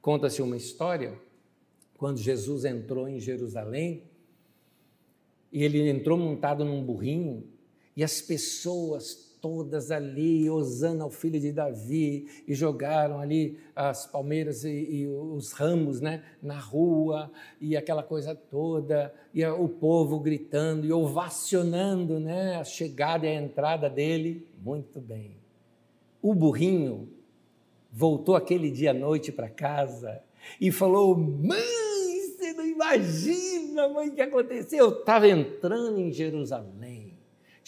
[0.01, 1.21] Conta-se uma história
[1.99, 4.05] quando Jesus entrou em Jerusalém
[5.53, 7.47] e ele entrou montado num burrinho
[7.95, 14.65] e as pessoas todas ali, Osana ao filho de Davi, e jogaram ali as palmeiras
[14.65, 17.31] e, e, os ramos né, na rua,
[17.61, 23.41] e aquela coisa toda, e o povo gritando e ovacionando né, a chegada e a
[23.41, 24.47] entrada dele.
[24.63, 25.37] Muito bem.
[26.21, 27.09] O burrinho
[27.93, 30.21] voltou aquele dia à noite para casa
[30.61, 31.61] e falou: Mãe,
[32.21, 34.87] você não imagina, mãe, o que aconteceu?
[34.87, 36.98] Eu estava entrando em Jerusalém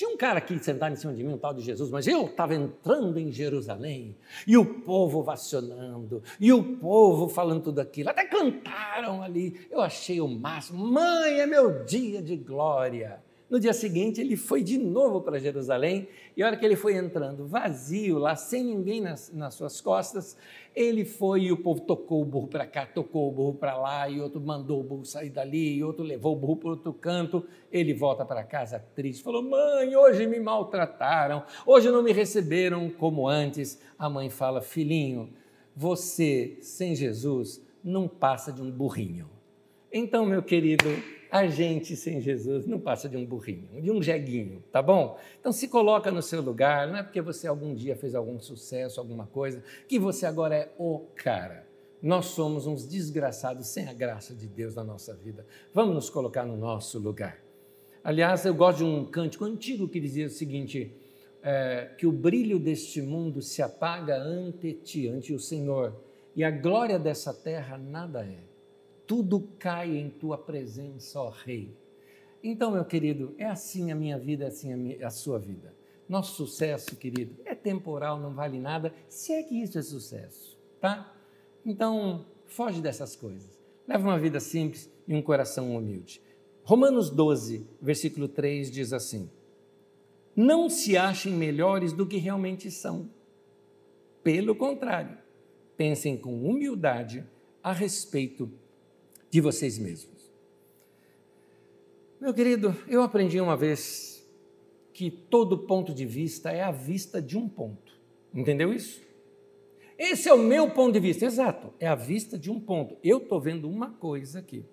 [0.01, 2.24] tinha um cara aqui sentado em cima de mim, um tal de Jesus, mas eu
[2.24, 8.24] estava entrando em Jerusalém e o povo ovacionando, e o povo falando tudo aquilo, até
[8.24, 9.61] cantaram ali.
[9.70, 13.22] Eu achei o máximo, mãe, é meu dia de glória.
[13.51, 16.97] No dia seguinte, ele foi de novo para Jerusalém, e a hora que ele foi
[16.97, 20.37] entrando vazio lá, sem ninguém nas, nas suas costas,
[20.74, 24.09] ele foi e o povo tocou o burro para cá, tocou o burro para lá,
[24.09, 27.45] e outro mandou o burro sair dali, e outro levou o burro para outro canto.
[27.72, 33.28] Ele volta para casa triste, falou: Mãe, hoje me maltrataram, hoje não me receberam como
[33.28, 33.81] antes.
[33.99, 35.33] A mãe fala: Filhinho,
[35.74, 39.28] você sem Jesus não passa de um burrinho.
[39.93, 40.85] Então, meu querido,
[41.31, 45.18] a gente sem Jesus não passa de um burrinho, de um jeguinho, tá bom?
[45.39, 48.99] Então se coloca no seu lugar, não é porque você algum dia fez algum sucesso,
[48.99, 51.68] alguma coisa, que você agora é o cara.
[52.03, 55.47] Nós somos uns desgraçados sem a graça de Deus na nossa vida.
[55.72, 57.39] Vamos nos colocar no nosso lugar.
[58.03, 60.97] Aliás, eu gosto de um cântico antigo que dizia o seguinte:
[61.43, 65.95] é, que o brilho deste mundo se apaga ante ti, ante o Senhor,
[66.35, 68.49] e a glória dessa terra nada é.
[69.11, 71.76] Tudo cai em tua presença, ó Rei.
[72.44, 75.74] Então, meu querido, é assim a minha vida, é assim a, minha, a sua vida.
[76.08, 81.12] Nosso sucesso, querido, é temporal, não vale nada, se é que isso é sucesso, tá?
[81.66, 83.61] Então, foge dessas coisas.
[83.84, 86.22] Leva uma vida simples e um coração humilde.
[86.62, 89.28] Romanos 12, versículo 3 diz assim:
[90.36, 93.11] Não se achem melhores do que realmente são.
[94.22, 95.18] Pelo contrário,
[95.76, 97.26] pensem com humildade
[97.61, 98.48] a respeito
[99.31, 100.31] de vocês mesmos.
[102.20, 104.28] Meu querido, eu aprendi uma vez
[104.93, 107.99] que todo ponto de vista é a vista de um ponto.
[108.35, 109.01] Entendeu isso?
[109.97, 112.97] Esse é o meu ponto de vista, exato, é a vista de um ponto.
[113.03, 114.64] Eu estou vendo uma coisa aqui.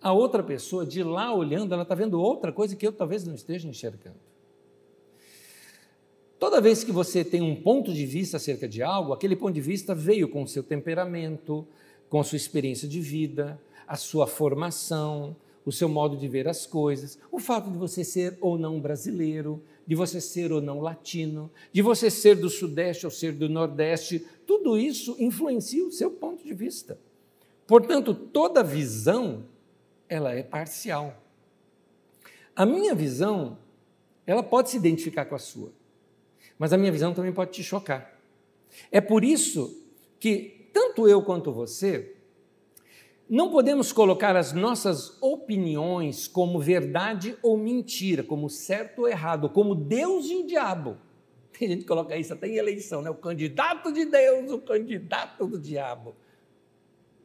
[0.00, 3.34] A outra pessoa, de lá olhando, ela está vendo outra coisa que eu talvez não
[3.34, 4.20] esteja enxergando.
[6.38, 9.60] Toda vez que você tem um ponto de vista acerca de algo, aquele ponto de
[9.60, 11.66] vista veio com o seu temperamento,
[12.08, 17.18] com sua experiência de vida, a sua formação, o seu modo de ver as coisas,
[17.30, 21.82] o fato de você ser ou não brasileiro, de você ser ou não latino, de
[21.82, 26.54] você ser do Sudeste ou ser do Nordeste, tudo isso influencia o seu ponto de
[26.54, 26.98] vista.
[27.66, 29.44] Portanto, toda visão,
[30.08, 31.20] ela é parcial.
[32.54, 33.58] A minha visão,
[34.24, 35.70] ela pode se identificar com a sua
[36.58, 38.18] mas a minha visão também pode te chocar.
[38.90, 39.82] É por isso
[40.18, 42.14] que, tanto eu quanto você,
[43.26, 49.74] não podemos colocar as nossas opiniões como verdade ou mentira, como certo ou errado, como
[49.74, 50.98] Deus e o diabo.
[51.58, 53.08] Tem gente que coloca isso até em eleição, né?
[53.08, 56.14] O candidato de Deus, o candidato do diabo.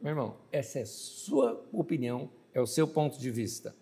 [0.00, 3.76] Meu irmão, essa é sua opinião, é o seu ponto de vista.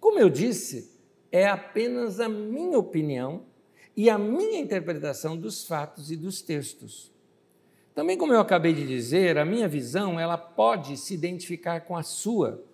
[0.00, 0.98] Como eu disse,
[1.30, 3.44] é apenas a minha opinião
[3.94, 7.12] e a minha interpretação dos fatos e dos textos.
[7.94, 12.02] Também, como eu acabei de dizer, a minha visão ela pode se identificar com a
[12.02, 12.64] sua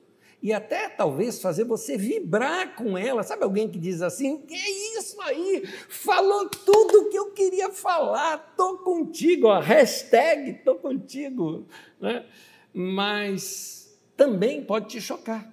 [0.42, 3.22] e até talvez fazer você vibrar com ela.
[3.22, 5.66] Sabe alguém que diz assim: "Que é isso aí?
[5.88, 8.54] Falou tudo que eu queria falar.
[8.56, 9.48] Tô contigo".
[9.48, 11.66] Ó, hashtag tô contigo,
[12.00, 12.26] né?
[12.72, 15.52] Mas também pode te chocar.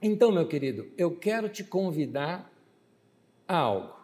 [0.00, 2.50] Então, meu querido, eu quero te convidar
[3.48, 3.96] a algo.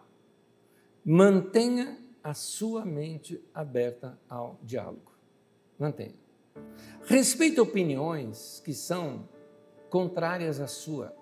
[1.04, 5.12] Mantenha a sua mente aberta ao diálogo.
[5.78, 6.14] Mantenha.
[7.04, 9.28] Respeite opiniões que são
[9.90, 11.14] contrárias à sua.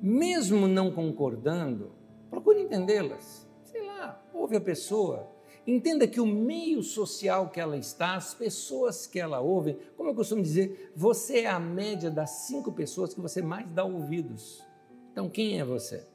[0.00, 1.92] Mesmo não concordando,
[2.28, 3.46] procure entendê-las.
[3.64, 5.30] Sei lá, ouve a pessoa.
[5.66, 10.14] Entenda que o meio social que ela está, as pessoas que ela ouve, como eu
[10.14, 14.64] costumo dizer, você é a média das cinco pessoas que você mais dá ouvidos.
[15.12, 16.06] Então, quem é você?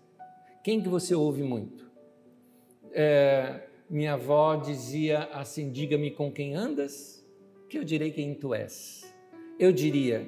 [0.64, 1.93] Quem que você ouve muito?
[2.94, 7.26] É, minha avó dizia assim: diga-me com quem andas,
[7.68, 9.14] que eu direi quem tu és.
[9.60, 10.28] Eu diria: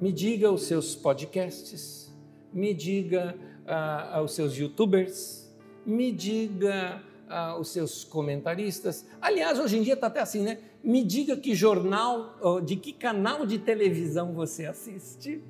[0.00, 2.12] me diga os seus podcasts,
[2.52, 5.54] me diga ah, os seus youtubers,
[5.84, 9.06] me diga ah, os seus comentaristas.
[9.20, 10.58] Aliás, hoje em dia está até assim, né?
[10.82, 15.42] Me diga que jornal, de que canal de televisão você assiste,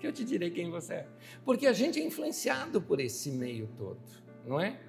[0.00, 1.06] que eu te direi quem você é.
[1.44, 4.00] Porque a gente é influenciado por esse meio todo,
[4.44, 4.80] não é?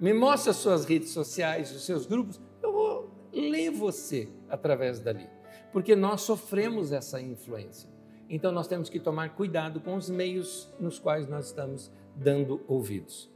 [0.00, 5.28] Me mostre as suas redes sociais, os seus grupos, eu vou ler você através dali,
[5.72, 7.88] porque nós sofremos essa influência.
[8.28, 13.30] Então nós temos que tomar cuidado com os meios nos quais nós estamos dando ouvidos.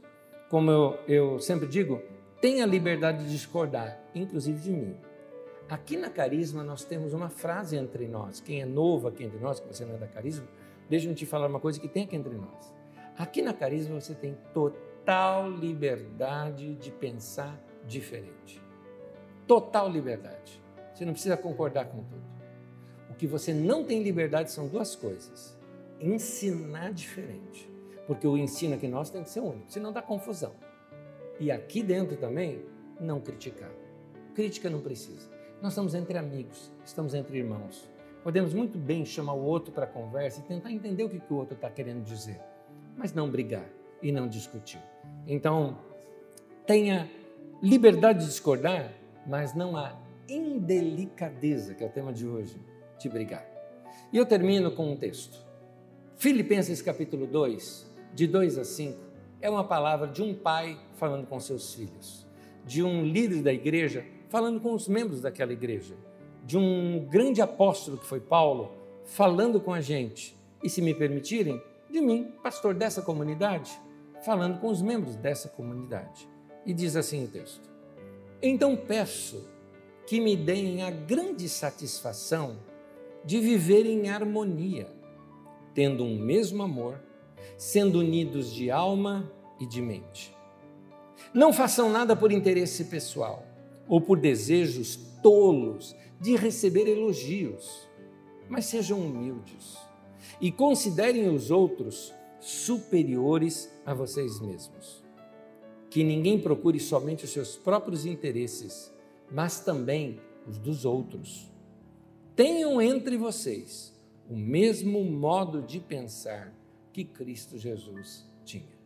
[0.49, 2.01] Como eu, eu sempre digo,
[2.41, 4.95] tenha liberdade de discordar, inclusive de mim.
[5.69, 8.39] Aqui na Carisma nós temos uma frase entre nós.
[8.39, 10.47] Quem é novo aqui entre nós, que você não é da Carisma,
[10.89, 12.73] deixa eu te falar uma coisa que tem aqui entre nós.
[13.17, 18.61] Aqui na Carisma você tem total total liberdade de pensar diferente.
[19.47, 20.61] Total liberdade.
[20.93, 22.27] Você não precisa concordar com tudo.
[23.09, 25.57] O que você não tem liberdade são duas coisas:
[26.01, 27.71] ensinar diferente.
[28.05, 30.53] Porque o ensino que nós tem que ser único, senão dá confusão.
[31.39, 32.65] E aqui dentro também,
[32.99, 33.71] não criticar.
[34.35, 35.29] Crítica não precisa.
[35.61, 37.89] Nós estamos entre amigos, estamos entre irmãos.
[38.25, 41.37] Podemos muito bem chamar o outro para conversa e tentar entender o que, que o
[41.37, 42.41] outro está querendo dizer,
[42.97, 43.69] mas não brigar
[44.01, 44.81] e não discutir.
[45.25, 45.77] Então,
[46.65, 47.09] tenha
[47.61, 48.93] liberdade de discordar,
[49.25, 49.97] mas não a
[50.29, 52.59] indelicadeza, que é o tema de hoje,
[52.99, 53.45] de brigar.
[54.11, 55.45] E eu termino com um texto.
[56.15, 58.99] Filipenses capítulo 2, de 2 a 5,
[59.41, 62.25] é uma palavra de um pai falando com seus filhos,
[62.65, 65.95] de um líder da igreja falando com os membros daquela igreja,
[66.43, 68.71] de um grande apóstolo que foi Paulo
[69.05, 73.79] falando com a gente, e se me permitirem, de mim, pastor dessa comunidade,
[74.23, 76.27] falando com os membros dessa comunidade.
[76.65, 77.69] E diz assim o texto:
[78.41, 79.43] Então peço
[80.05, 82.57] que me deem a grande satisfação
[83.23, 84.87] de viver em harmonia,
[85.73, 87.01] tendo um mesmo amor,
[87.57, 90.35] sendo unidos de alma e de mente.
[91.33, 93.43] Não façam nada por interesse pessoal
[93.87, 97.87] ou por desejos tolos de receber elogios,
[98.47, 99.77] mas sejam humildes
[100.39, 102.13] e considerem os outros
[102.47, 105.03] superiores a vocês mesmos.
[105.89, 108.93] Que ninguém procure somente os seus próprios interesses,
[109.29, 111.51] mas também os dos outros.
[112.37, 113.93] Tenham entre vocês
[114.29, 116.53] o mesmo modo de pensar
[116.93, 118.77] que Cristo Jesus tinha.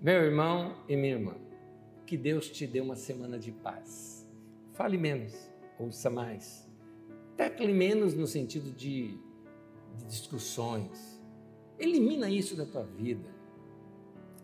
[0.00, 1.34] Meu irmão e minha irmã,
[2.06, 4.26] que Deus te dê uma semana de paz.
[4.72, 5.34] Fale menos,
[5.78, 6.66] ouça mais.
[7.36, 9.18] Tecle menos no sentido de,
[9.96, 11.17] de discussões.
[11.78, 13.28] Elimina isso da tua vida.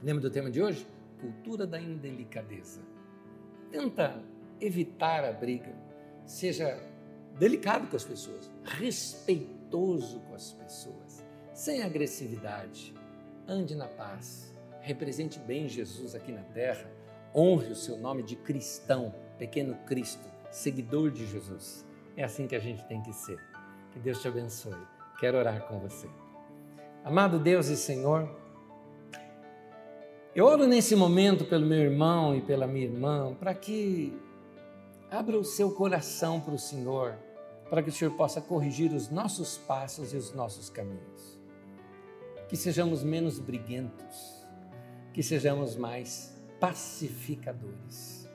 [0.02, 0.86] Lembra do tema de hoje?
[1.20, 2.80] Cultura da indelicadeza.
[3.70, 4.22] Tenta
[4.60, 5.74] evitar a briga.
[6.24, 6.78] Seja
[7.38, 12.94] delicado com as pessoas, respeitoso com as pessoas, sem agressividade.
[13.46, 14.52] Ande na paz.
[14.80, 16.90] Represente bem Jesus aqui na terra.
[17.34, 21.84] Honre o seu nome de cristão, pequeno Cristo, seguidor de Jesus.
[22.16, 23.40] É assim que a gente tem que ser.
[23.92, 24.76] Que Deus te abençoe.
[25.18, 26.08] Quero orar com você.
[27.04, 28.26] Amado Deus e Senhor,
[30.34, 34.18] eu oro nesse momento pelo meu irmão e pela minha irmã, para que
[35.10, 37.14] abra o seu coração para o Senhor,
[37.68, 41.38] para que o Senhor possa corrigir os nossos passos e os nossos caminhos.
[42.48, 44.46] Que sejamos menos briguentos,
[45.12, 48.26] que sejamos mais pacificadores.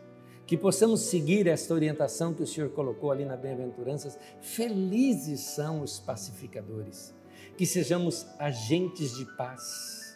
[0.45, 4.15] Que possamos seguir esta orientação que o Senhor colocou ali na Bem-aventuranças.
[4.39, 7.17] Felizes são os pacificadores.
[7.59, 10.15] Que sejamos agentes de paz.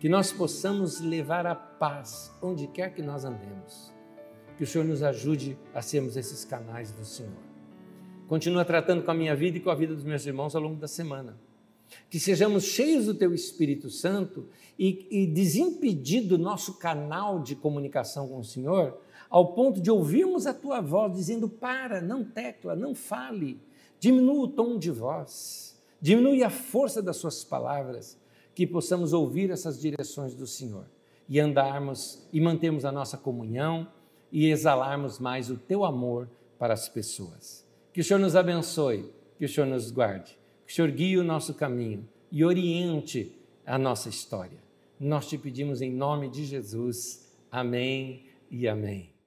[0.00, 3.92] Que nós possamos levar a paz onde quer que nós andemos.
[4.56, 7.42] Que o Senhor nos ajude a sermos esses canais do Senhor.
[8.26, 10.76] Continua tratando com a minha vida e com a vida dos meus irmãos ao longo
[10.76, 11.38] da semana
[12.08, 14.46] que sejamos cheios do Teu Espírito Santo
[14.78, 20.46] e, e desimpedir do nosso canal de comunicação com o Senhor, ao ponto de ouvirmos
[20.46, 23.60] a Tua voz dizendo: para, não tecla, não fale,
[23.98, 25.67] diminua o tom de voz,
[26.00, 28.18] diminui a força das Suas palavras,
[28.54, 30.84] que possamos ouvir essas direções do Senhor
[31.28, 33.86] e andarmos e mantermos a nossa comunhão
[34.32, 36.28] e exalarmos mais o Teu amor
[36.58, 37.66] para as pessoas.
[37.92, 40.38] Que o Senhor nos abençoe, que o Senhor nos guarde
[40.68, 43.34] que o Senhor guie o nosso caminho e oriente
[43.64, 44.58] a nossa história.
[45.00, 47.26] Nós te pedimos em nome de Jesus.
[47.50, 49.17] Amém e amém.